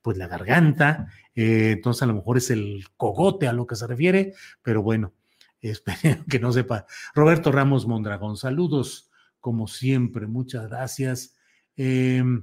pues 0.00 0.16
la 0.16 0.26
garganta, 0.26 1.08
eh, 1.34 1.72
entonces 1.72 2.02
a 2.02 2.06
lo 2.06 2.14
mejor 2.14 2.38
es 2.38 2.50
el 2.50 2.86
cogote 2.96 3.46
a 3.46 3.52
lo 3.52 3.66
que 3.66 3.76
se 3.76 3.86
refiere, 3.86 4.32
pero 4.62 4.82
bueno, 4.82 5.12
Espero 5.62 6.24
que 6.28 6.38
no 6.38 6.52
sepa. 6.52 6.86
Roberto 7.14 7.52
Ramos 7.52 7.86
Mondragón, 7.86 8.36
saludos 8.36 9.10
como 9.40 9.66
siempre, 9.66 10.26
muchas 10.26 10.68
gracias. 10.68 11.36
Em, 11.76 12.42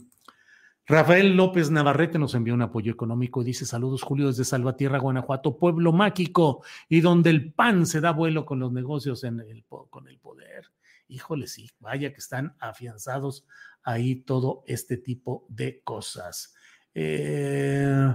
Rafael 0.85 1.37
López 1.37 1.71
Navarrete 1.71 2.19
nos 2.19 2.35
envió 2.35 2.53
un 2.53 2.61
apoyo 2.61 2.91
económico 2.91 3.41
y 3.41 3.45
dice 3.45 3.65
saludos 3.65 4.01
Julio 4.01 4.27
desde 4.27 4.43
Salvatierra, 4.43 4.99
Guanajuato, 4.99 5.57
pueblo 5.57 5.93
mágico 5.93 6.63
y 6.89 6.99
donde 6.99 7.29
el 7.29 7.53
pan 7.53 7.85
se 7.85 8.01
da 8.01 8.11
vuelo 8.11 8.45
con 8.45 8.59
los 8.59 8.73
negocios 8.73 9.23
en 9.23 9.39
el, 9.39 9.63
con 9.65 10.07
el 10.07 10.19
poder. 10.19 10.65
Híjole, 11.07 11.47
sí, 11.47 11.69
vaya 11.79 12.11
que 12.11 12.19
están 12.19 12.55
afianzados 12.59 13.45
ahí 13.83 14.15
todo 14.15 14.63
este 14.67 14.97
tipo 14.97 15.45
de 15.47 15.81
cosas. 15.83 16.53
Eh, 16.93 18.13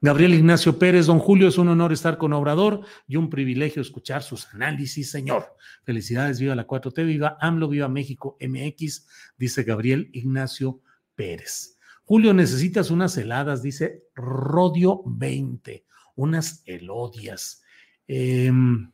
Gabriel 0.00 0.34
Ignacio 0.34 0.78
Pérez, 0.78 1.04
don 1.04 1.18
Julio, 1.18 1.48
es 1.48 1.58
un 1.58 1.68
honor 1.68 1.92
estar 1.92 2.16
con 2.16 2.32
Obrador 2.32 2.80
y 3.06 3.16
un 3.16 3.28
privilegio 3.28 3.82
escuchar 3.82 4.22
sus 4.22 4.52
análisis, 4.54 5.10
señor. 5.10 5.54
Felicidades, 5.82 6.40
viva 6.40 6.54
la 6.54 6.66
4T, 6.66 7.04
viva 7.04 7.36
AMLO, 7.40 7.68
viva 7.68 7.88
México 7.88 8.38
MX, 8.40 9.06
dice 9.36 9.64
Gabriel 9.64 10.08
Ignacio 10.12 10.80
Pérez. 11.20 11.76
Julio, 12.06 12.32
necesitas 12.32 12.90
unas 12.90 13.14
heladas, 13.18 13.62
dice 13.62 14.04
Rodio 14.14 15.02
20, 15.04 15.84
unas 16.16 16.62
elodias. 16.64 17.62
Em, 18.08 18.90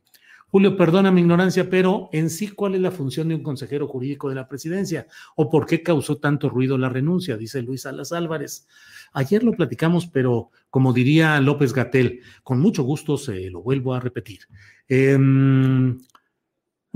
Julio, 0.48 0.76
perdona 0.76 1.12
mi 1.12 1.20
ignorancia, 1.20 1.70
pero 1.70 2.08
en 2.12 2.28
sí, 2.28 2.48
¿cuál 2.48 2.74
es 2.74 2.80
la 2.80 2.90
función 2.90 3.28
de 3.28 3.36
un 3.36 3.44
consejero 3.44 3.86
jurídico 3.86 4.28
de 4.28 4.34
la 4.34 4.48
presidencia? 4.48 5.06
¿O 5.36 5.48
por 5.48 5.66
qué 5.66 5.84
causó 5.84 6.16
tanto 6.16 6.48
ruido 6.48 6.76
la 6.76 6.88
renuncia? 6.88 7.36
Dice 7.36 7.62
Luis 7.62 7.82
Salas 7.82 8.10
Álvarez. 8.10 8.66
Ayer 9.12 9.44
lo 9.44 9.52
platicamos, 9.52 10.08
pero 10.08 10.50
como 10.68 10.92
diría 10.92 11.40
López 11.40 11.72
Gatel, 11.72 12.22
con 12.42 12.58
mucho 12.58 12.82
gusto 12.82 13.16
se 13.16 13.50
lo 13.50 13.62
vuelvo 13.62 13.94
a 13.94 14.00
repetir. 14.00 14.40
Em, 14.88 16.00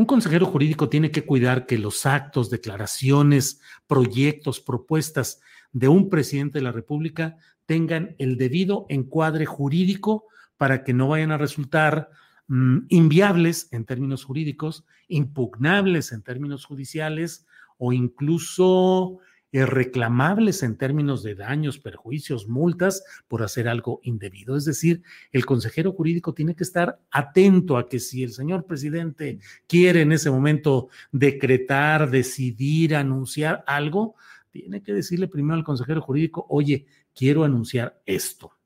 un 0.00 0.06
consejero 0.06 0.46
jurídico 0.46 0.88
tiene 0.88 1.10
que 1.10 1.26
cuidar 1.26 1.66
que 1.66 1.76
los 1.76 2.06
actos, 2.06 2.48
declaraciones, 2.48 3.60
proyectos, 3.86 4.58
propuestas 4.58 5.42
de 5.72 5.88
un 5.88 6.08
presidente 6.08 6.58
de 6.58 6.64
la 6.64 6.72
República 6.72 7.36
tengan 7.66 8.16
el 8.16 8.38
debido 8.38 8.86
encuadre 8.88 9.44
jurídico 9.44 10.24
para 10.56 10.84
que 10.84 10.94
no 10.94 11.08
vayan 11.08 11.32
a 11.32 11.36
resultar 11.36 12.08
mm, 12.48 12.78
inviables 12.88 13.68
en 13.72 13.84
términos 13.84 14.24
jurídicos, 14.24 14.86
impugnables 15.06 16.12
en 16.12 16.22
términos 16.22 16.64
judiciales 16.64 17.46
o 17.76 17.92
incluso 17.92 19.18
reclamables 19.52 20.62
en 20.62 20.76
términos 20.76 21.22
de 21.22 21.34
daños, 21.34 21.78
perjuicios, 21.78 22.48
multas 22.48 23.02
por 23.26 23.42
hacer 23.42 23.68
algo 23.68 24.00
indebido. 24.04 24.56
Es 24.56 24.64
decir, 24.64 25.02
el 25.32 25.44
consejero 25.44 25.92
jurídico 25.92 26.34
tiene 26.34 26.54
que 26.54 26.64
estar 26.64 27.00
atento 27.10 27.76
a 27.76 27.88
que 27.88 27.98
si 27.98 28.22
el 28.22 28.32
señor 28.32 28.64
presidente 28.66 29.40
quiere 29.66 30.02
en 30.02 30.12
ese 30.12 30.30
momento 30.30 30.88
decretar, 31.10 32.10
decidir, 32.10 32.94
anunciar 32.94 33.64
algo, 33.66 34.14
tiene 34.50 34.82
que 34.82 34.92
decirle 34.92 35.28
primero 35.28 35.56
al 35.56 35.64
consejero 35.64 36.00
jurídico, 36.00 36.46
oye, 36.48 36.86
quiero 37.14 37.44
anunciar 37.44 38.00
esto. 38.06 38.59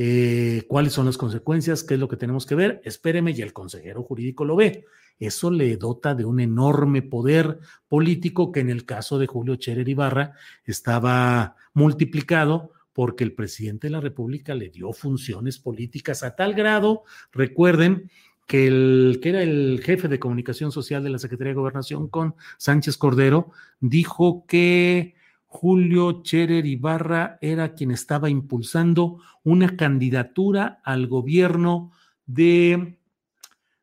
Eh, 0.00 0.62
¿Cuáles 0.68 0.92
son 0.92 1.06
las 1.06 1.18
consecuencias? 1.18 1.82
¿Qué 1.82 1.94
es 1.94 2.00
lo 2.00 2.06
que 2.06 2.16
tenemos 2.16 2.46
que 2.46 2.54
ver? 2.54 2.80
Espéreme 2.84 3.32
y 3.32 3.42
el 3.42 3.52
consejero 3.52 4.04
jurídico 4.04 4.44
lo 4.44 4.54
ve. 4.54 4.84
Eso 5.18 5.50
le 5.50 5.76
dota 5.76 6.14
de 6.14 6.24
un 6.24 6.38
enorme 6.38 7.02
poder 7.02 7.58
político 7.88 8.52
que 8.52 8.60
en 8.60 8.70
el 8.70 8.84
caso 8.84 9.18
de 9.18 9.26
Julio 9.26 9.56
Cherer 9.56 9.88
Ibarra 9.88 10.34
estaba 10.64 11.56
multiplicado 11.74 12.70
porque 12.92 13.24
el 13.24 13.32
presidente 13.32 13.88
de 13.88 13.90
la 13.90 14.00
República 14.00 14.54
le 14.54 14.70
dio 14.70 14.92
funciones 14.92 15.58
políticas 15.58 16.22
a 16.22 16.36
tal 16.36 16.54
grado, 16.54 17.02
recuerden, 17.32 18.08
que 18.46 18.68
el 18.68 19.18
que 19.20 19.30
era 19.30 19.42
el 19.42 19.80
jefe 19.82 20.06
de 20.06 20.20
comunicación 20.20 20.70
social 20.70 21.02
de 21.02 21.10
la 21.10 21.18
Secretaría 21.18 21.50
de 21.50 21.58
Gobernación 21.58 22.06
con 22.06 22.36
Sánchez 22.56 22.96
Cordero, 22.96 23.50
dijo 23.80 24.46
que 24.46 25.16
Julio 25.50 26.22
Cherer 26.22 26.66
Ibarra 26.66 27.38
era 27.40 27.74
quien 27.74 27.90
estaba 27.90 28.28
impulsando 28.28 29.20
una 29.44 29.76
candidatura 29.76 30.80
al 30.84 31.06
gobierno 31.06 31.90
de, 32.26 33.00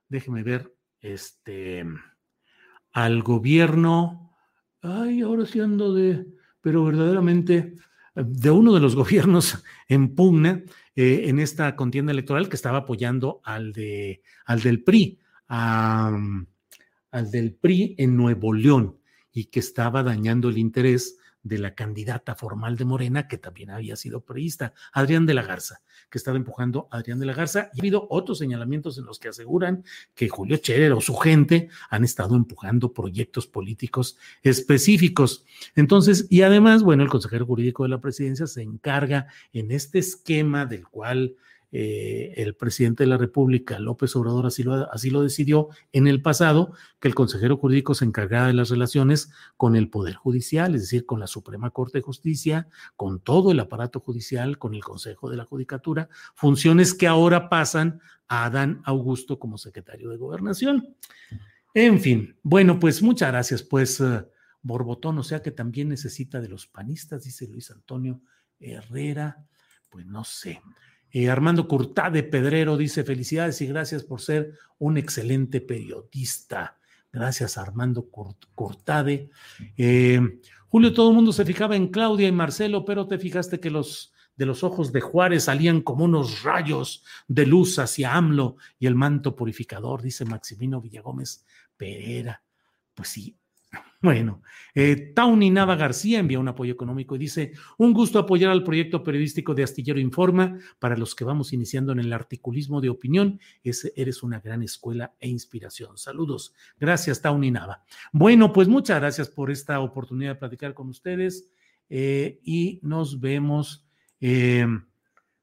déjeme 0.08 0.44
ver, 0.44 0.76
este, 1.02 1.84
al 2.92 3.24
gobierno, 3.24 4.32
ay, 4.84 5.22
ahora 5.22 5.48
sí 5.48 5.60
ando 5.60 5.94
de, 5.96 6.28
pero 6.62 6.86
verdaderamente 6.86 7.76
de 8.14 8.52
uno 8.52 8.72
de 8.74 8.80
los 8.80 8.96
gobiernos 8.96 9.64
en 9.88 10.14
pugna 10.14 10.64
eh, 10.96 11.24
en 11.26 11.40
esta 11.40 11.76
contienda 11.76 12.12
electoral 12.12 12.48
que 12.48 12.56
estaba 12.56 12.80
apoyando 12.80 13.42
al, 13.44 13.74
de, 13.74 14.22
al 14.46 14.62
del 14.62 14.84
PRI, 14.84 15.20
al 15.48 16.46
del 17.32 17.56
PRI 17.56 17.96
en 17.98 18.16
Nuevo 18.16 18.54
León 18.54 19.00
y 19.34 19.46
que 19.46 19.60
estaba 19.60 20.04
dañando 20.04 20.50
el 20.50 20.60
interés 20.60 21.18
de 21.46 21.60
la 21.60 21.76
candidata 21.76 22.34
formal 22.34 22.76
de 22.76 22.86
Morena, 22.86 23.28
que 23.28 23.38
también 23.38 23.70
había 23.70 23.96
sido 23.96 24.22
priista, 24.22 24.74
Adrián 24.92 25.28
de 25.28 25.36
la 25.36 25.44
Garza, 25.44 25.82
que 26.10 26.18
estaba 26.18 26.38
empujando 26.38 26.88
a 26.92 26.98
Adrián 26.98 27.20
de 27.20 27.28
la 27.28 27.34
Garza. 27.34 27.70
Y 27.74 27.80
ha 27.80 27.82
habido 27.82 28.08
otros 28.10 28.40
señalamientos 28.40 28.98
en 28.98 29.06
los 29.06 29.20
que 29.20 29.28
aseguran 29.28 29.86
que 30.16 30.28
Julio 30.28 30.58
Scherer 30.58 30.92
o 30.94 31.02
su 31.02 31.16
gente 31.16 31.70
han 31.92 32.04
estado 32.04 32.36
empujando 32.36 32.92
proyectos 32.92 33.46
políticos 33.46 34.18
específicos. 34.42 35.46
Entonces, 35.76 36.26
y 36.32 36.42
además, 36.42 36.82
bueno, 36.82 37.04
el 37.04 37.10
consejero 37.10 37.46
jurídico 37.46 37.84
de 37.84 37.90
la 37.90 38.02
presidencia 38.02 38.48
se 38.48 38.64
encarga 38.64 39.28
en 39.54 39.70
este 39.70 40.00
esquema 40.00 40.66
del 40.66 40.88
cual 40.88 41.36
eh, 41.72 42.34
el 42.38 42.56
presidente 42.56 43.04
de 43.04 43.08
la 43.08 43.18
República, 43.18 43.80
López 43.80 44.16
Obrador, 44.16 44.46
así 44.46 44.64
lo, 44.64 45.22
decidió 45.22 45.70
en 45.92 46.08
el 46.08 46.22
pasado, 46.22 46.74
que 47.00 47.08
el 47.08 47.16
consejero 47.16 47.58
jurídico 47.58 47.94
se 47.96 48.06
encargara 48.06 48.48
de 48.48 48.54
las 48.54 48.70
relaciones 48.70 49.32
con 49.58 49.76
el 49.76 49.90
Poder 49.90 50.16
Judicial, 50.16 50.76
es 50.76 50.82
decir, 50.82 51.06
con 51.06 51.20
la 51.20 51.28
Suprema 51.28 51.72
Corte 51.72 51.98
de 51.98 52.04
Justicia, 52.04 52.68
con 52.96 53.20
todo 53.20 53.52
el 53.52 53.60
aparato 53.60 54.00
judicial, 54.00 54.58
con 54.58 54.74
el 54.74 54.84
Consejo 54.84 55.30
de 55.30 55.38
la 55.38 55.46
Judicatura, 55.46 56.10
funciones 56.34 56.94
que 56.94 57.08
ahora 57.08 57.50
pasan 57.50 58.00
a 58.28 58.46
Adán 58.46 58.82
Augusto 58.86 59.40
como 59.40 59.58
secretario 59.58 60.10
de 60.10 60.18
Gobernación. 60.18 60.96
En 61.74 62.00
fin, 62.00 62.38
bueno, 62.42 62.80
pues 62.80 63.02
muchas 63.02 63.32
gracias, 63.32 63.62
pues 63.62 64.00
uh, 64.00 64.26
Borbotón, 64.62 65.20
o 65.20 65.24
sea 65.24 65.42
que 65.42 65.52
también 65.52 65.90
necesita 65.90 66.40
de 66.40 66.48
los 66.48 66.68
panistas, 66.68 67.24
dice 67.24 67.48
Luis 67.48 67.70
Antonio 67.70 68.22
Herrera, 68.60 69.46
pues 69.90 70.06
no 70.06 70.24
sé. 70.24 70.62
Eh, 71.18 71.30
Armando 71.30 71.66
Curtade 71.66 72.24
Pedrero 72.24 72.76
dice 72.76 73.06
felicidades 73.06 73.62
y 73.62 73.68
gracias 73.68 74.04
por 74.04 74.20
ser 74.20 74.60
un 74.80 74.98
excelente 74.98 75.62
periodista. 75.62 76.78
Gracias 77.10 77.58
Armando 77.58 78.10
Curtade. 78.54 79.30
Eh, 79.78 80.20
Julio, 80.68 80.94
todo 80.94 81.12
el 81.12 81.16
mundo 81.16 81.32
se 81.32 81.46
fijaba 81.46 81.78
en 81.78 81.88
Claudia 81.88 82.28
y 82.28 82.34
Marcelo, 82.34 82.84
pero 82.84 83.08
te 83.08 83.18
fijaste 83.18 83.62
que 83.62 83.70
los 83.70 84.12
de 84.36 84.46
los 84.46 84.66
ojos 84.66 84.92
de 84.92 85.00
Juárez 85.00 85.46
salían 85.46 85.80
como 85.80 86.04
unos 86.04 86.44
rayos 86.44 87.06
de 87.30 87.46
luz 87.46 87.80
hacia 87.80 88.14
AMLO 88.14 88.58
y 88.78 88.88
el 88.88 88.96
manto 88.96 89.38
purificador, 89.38 90.02
dice 90.02 90.26
Maximino 90.26 90.82
Villagómez 90.82 91.46
Pereira. 91.78 92.44
Pues 92.94 93.08
sí, 93.08 93.38
bueno, 94.06 94.42
eh, 94.74 95.12
Tauny 95.14 95.50
Nava 95.50 95.76
García 95.76 96.20
envía 96.20 96.40
un 96.40 96.48
apoyo 96.48 96.72
económico 96.72 97.16
y 97.16 97.20
dice, 97.20 97.52
un 97.78 97.94
gusto 97.94 98.20
apoyar 98.20 98.52
al 98.52 98.64
proyecto 98.64 99.04
periodístico 99.04 99.54
de 99.54 99.64
Astillero 99.64 100.00
Informa. 100.00 100.58
Para 100.80 100.96
los 100.96 101.16
que 101.16 101.26
vamos 101.26 101.52
iniciando 101.52 101.92
en 101.92 102.00
el 102.00 102.14
articulismo 102.14 102.80
de 102.80 102.90
opinión, 102.90 103.40
eres 103.64 104.24
una 104.24 104.40
gran 104.40 104.64
escuela 104.64 105.14
e 105.20 105.28
inspiración. 105.28 105.98
Saludos. 105.98 106.54
Gracias, 106.80 107.22
Tauny 107.22 107.52
Nava. 107.52 107.84
Bueno, 108.14 108.54
pues 108.54 108.68
muchas 108.68 109.00
gracias 109.00 109.28
por 109.28 109.52
esta 109.52 109.80
oportunidad 109.82 110.36
de 110.36 110.40
platicar 110.40 110.74
con 110.74 110.88
ustedes 110.88 111.50
eh, 111.90 112.40
y 112.44 112.80
nos 112.84 113.20
vemos. 113.20 113.86
Eh, 114.22 114.66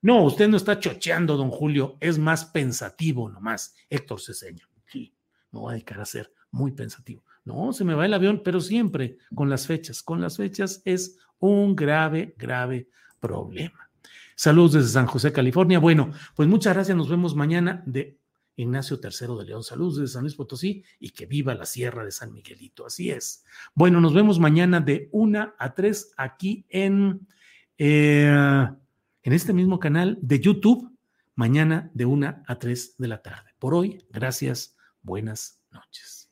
no, 0.02 0.24
usted 0.24 0.48
no 0.48 0.56
está 0.56 0.80
chocheando, 0.80 1.36
don 1.36 1.50
Julio, 1.50 1.96
es 2.00 2.18
más 2.18 2.44
pensativo 2.44 3.28
nomás, 3.28 3.76
Héctor 3.88 4.20
Ceseño. 4.20 4.66
Sí, 4.86 5.14
a 5.52 5.72
dedicar 5.72 6.00
a 6.00 6.04
ser 6.04 6.32
muy 6.50 6.72
pensativo. 6.72 7.24
No, 7.44 7.72
se 7.72 7.84
me 7.84 7.94
va 7.94 8.06
el 8.06 8.14
avión, 8.14 8.42
pero 8.44 8.60
siempre 8.60 9.18
con 9.34 9.50
las 9.50 9.66
fechas. 9.66 10.02
Con 10.02 10.20
las 10.20 10.36
fechas 10.36 10.82
es 10.84 11.18
un 11.38 11.74
grave, 11.74 12.34
grave 12.38 12.88
problema. 13.18 13.90
Saludos 14.36 14.72
desde 14.72 14.88
San 14.88 15.06
José, 15.06 15.32
California. 15.32 15.78
Bueno, 15.78 16.12
pues 16.34 16.48
muchas 16.48 16.74
gracias. 16.74 16.96
Nos 16.96 17.08
vemos 17.08 17.34
mañana 17.34 17.82
de 17.86 18.18
Ignacio 18.56 19.00
III 19.02 19.38
de 19.38 19.44
León. 19.44 19.64
Saludos 19.64 19.96
desde 19.96 20.12
San 20.14 20.22
Luis 20.22 20.34
Potosí 20.34 20.84
y 20.98 21.10
que 21.10 21.26
viva 21.26 21.54
la 21.54 21.66
Sierra 21.66 22.04
de 22.04 22.12
San 22.12 22.32
Miguelito. 22.32 22.86
Así 22.86 23.10
es. 23.10 23.44
Bueno, 23.74 24.00
nos 24.00 24.14
vemos 24.14 24.38
mañana 24.38 24.80
de 24.80 25.08
una 25.12 25.54
a 25.58 25.74
tres 25.74 26.12
aquí 26.16 26.66
en, 26.68 27.26
eh, 27.78 28.68
en 29.22 29.32
este 29.32 29.52
mismo 29.52 29.78
canal 29.78 30.18
de 30.20 30.40
YouTube. 30.40 30.90
Mañana 31.34 31.90
de 31.94 32.04
una 32.04 32.42
a 32.46 32.58
tres 32.58 32.96
de 32.98 33.08
la 33.08 33.22
tarde. 33.22 33.50
Por 33.58 33.74
hoy, 33.74 34.04
gracias. 34.10 34.76
Buenas 35.02 35.60
noches. 35.70 36.31